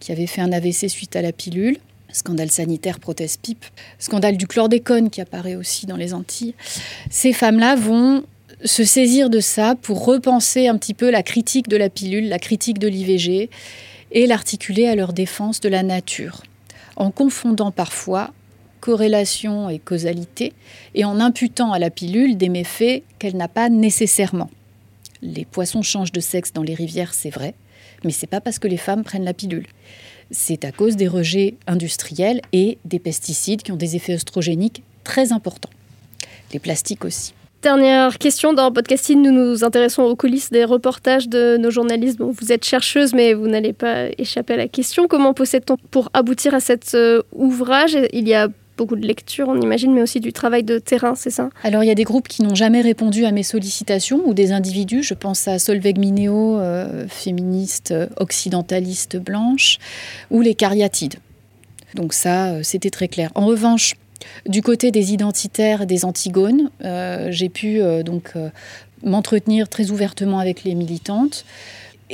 qui 0.00 0.12
avait 0.12 0.26
fait 0.26 0.40
un 0.40 0.52
AVC 0.52 0.88
suite 0.88 1.14
à 1.14 1.22
la 1.22 1.32
pilule 1.32 1.78
scandale 2.12 2.50
sanitaire 2.50 3.00
proteste 3.00 3.40
pipe, 3.40 3.64
scandale 3.98 4.36
du 4.36 4.46
chlordécone 4.46 5.10
qui 5.10 5.20
apparaît 5.20 5.56
aussi 5.56 5.86
dans 5.86 5.96
les 5.96 6.14
Antilles. 6.14 6.54
Ces 7.10 7.32
femmes-là 7.32 7.74
vont 7.74 8.24
se 8.64 8.84
saisir 8.84 9.30
de 9.30 9.40
ça 9.40 9.74
pour 9.74 10.04
repenser 10.04 10.68
un 10.68 10.76
petit 10.76 10.94
peu 10.94 11.10
la 11.10 11.22
critique 11.22 11.68
de 11.68 11.76
la 11.76 11.88
pilule, 11.88 12.28
la 12.28 12.38
critique 12.38 12.78
de 12.78 12.88
l'IVG 12.88 13.50
et 14.12 14.26
l'articuler 14.26 14.86
à 14.86 14.94
leur 14.94 15.12
défense 15.12 15.60
de 15.60 15.68
la 15.68 15.82
nature, 15.82 16.42
en 16.96 17.10
confondant 17.10 17.70
parfois 17.70 18.32
corrélation 18.80 19.70
et 19.70 19.78
causalité 19.78 20.52
et 20.94 21.04
en 21.04 21.20
imputant 21.20 21.72
à 21.72 21.78
la 21.78 21.90
pilule 21.90 22.36
des 22.36 22.48
méfaits 22.48 23.02
qu'elle 23.18 23.36
n'a 23.36 23.48
pas 23.48 23.68
nécessairement. 23.68 24.50
Les 25.22 25.44
poissons 25.44 25.82
changent 25.82 26.12
de 26.12 26.20
sexe 26.20 26.52
dans 26.52 26.64
les 26.64 26.74
rivières, 26.74 27.14
c'est 27.14 27.30
vrai, 27.30 27.54
mais 28.04 28.10
c'est 28.10 28.26
pas 28.26 28.40
parce 28.40 28.58
que 28.58 28.66
les 28.66 28.76
femmes 28.76 29.04
prennent 29.04 29.24
la 29.24 29.34
pilule 29.34 29.66
c'est 30.32 30.64
à 30.64 30.72
cause 30.72 30.96
des 30.96 31.06
rejets 31.06 31.54
industriels 31.66 32.40
et 32.52 32.78
des 32.84 32.98
pesticides 32.98 33.62
qui 33.62 33.70
ont 33.70 33.76
des 33.76 33.94
effets 33.94 34.14
oestrogéniques 34.14 34.82
très 35.04 35.32
importants. 35.32 35.70
Les 36.52 36.58
plastiques 36.58 37.04
aussi. 37.04 37.34
Dernière 37.62 38.18
question, 38.18 38.52
dans 38.52 38.72
Podcasting, 38.72 39.22
nous 39.22 39.30
nous 39.30 39.62
intéressons 39.62 40.02
aux 40.02 40.16
coulisses 40.16 40.50
des 40.50 40.64
reportages 40.64 41.28
de 41.28 41.56
nos 41.56 41.70
journalistes. 41.70 42.18
vous 42.20 42.50
êtes 42.50 42.64
chercheuse, 42.64 43.14
mais 43.14 43.34
vous 43.34 43.46
n'allez 43.46 43.72
pas 43.72 44.06
échapper 44.18 44.54
à 44.54 44.56
la 44.56 44.66
question. 44.66 45.06
Comment 45.06 45.32
possède-t-on 45.32 45.76
pour 45.92 46.10
aboutir 46.12 46.54
à 46.54 46.60
cet 46.60 46.94
euh, 46.94 47.22
ouvrage? 47.32 47.96
Il 48.12 48.26
y 48.26 48.34
a 48.34 48.48
beaucoup 48.76 48.96
de 48.96 49.06
lectures, 49.06 49.48
on 49.48 49.60
imagine, 49.60 49.92
mais 49.92 50.02
aussi 50.02 50.20
du 50.20 50.32
travail 50.32 50.62
de 50.62 50.78
terrain, 50.78 51.14
c'est 51.14 51.30
ça? 51.30 51.50
Alors 51.62 51.84
il 51.84 51.86
y 51.86 51.90
a 51.90 51.94
des 51.94 52.04
groupes 52.04 52.28
qui 52.28 52.42
n'ont 52.42 52.54
jamais 52.54 52.80
répondu 52.80 53.24
à 53.24 53.30
mes 53.30 53.42
sollicitations 53.42 54.22
ou 54.24 54.34
des 54.34 54.52
individus. 54.52 55.02
Je 55.02 55.14
pense 55.14 55.46
à 55.48 55.58
Solveig 55.58 55.98
Mineo, 55.98 56.58
euh, 56.58 57.06
féministe 57.08 57.92
euh, 57.92 58.06
occidentaliste 58.16 59.16
blanche, 59.16 59.78
ou 60.30 60.40
les 60.40 60.54
cariatides. 60.54 61.16
Donc 61.94 62.14
ça, 62.14 62.48
euh, 62.48 62.60
c'était 62.62 62.90
très 62.90 63.08
clair. 63.08 63.30
En 63.34 63.46
revanche, 63.46 63.94
du 64.46 64.62
côté 64.62 64.90
des 64.90 65.12
identitaires, 65.12 65.86
des 65.86 66.04
antigones, 66.04 66.70
j'ai 67.30 67.48
pu 67.48 67.80
donc 68.04 68.34
m'entretenir 69.02 69.68
très 69.68 69.90
ouvertement 69.90 70.38
avec 70.38 70.62
les 70.62 70.76
militantes. 70.76 71.44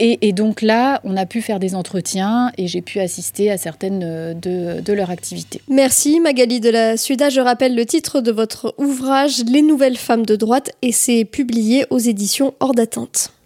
Et, 0.00 0.32
donc 0.32 0.62
là, 0.62 1.00
on 1.04 1.16
a 1.16 1.26
pu 1.26 1.42
faire 1.42 1.58
des 1.58 1.74
entretiens 1.74 2.52
et 2.56 2.68
j'ai 2.68 2.82
pu 2.82 3.00
assister 3.00 3.50
à 3.50 3.58
certaines 3.58 4.02
euh, 4.04 4.32
de, 4.34 4.92
leurs 4.92 5.10
activités. 5.10 5.60
Merci 5.68 6.20
Magali 6.20 6.60
de 6.60 6.70
la 6.70 6.96
Suda. 6.96 7.28
Je 7.30 7.40
rappelle 7.40 7.74
le 7.74 7.84
titre 7.84 8.20
de 8.20 8.30
votre 8.30 8.74
ouvrage 8.78 9.42
Les 9.50 9.62
nouvelles 9.62 9.96
femmes 9.96 10.24
de 10.24 10.36
droite 10.36 10.70
et 10.82 10.92
c'est 10.92 11.24
publié 11.24 11.84
aux 11.90 11.98
éditions 11.98 12.54
Hors 12.60 12.74
d'atteinte. 12.74 13.32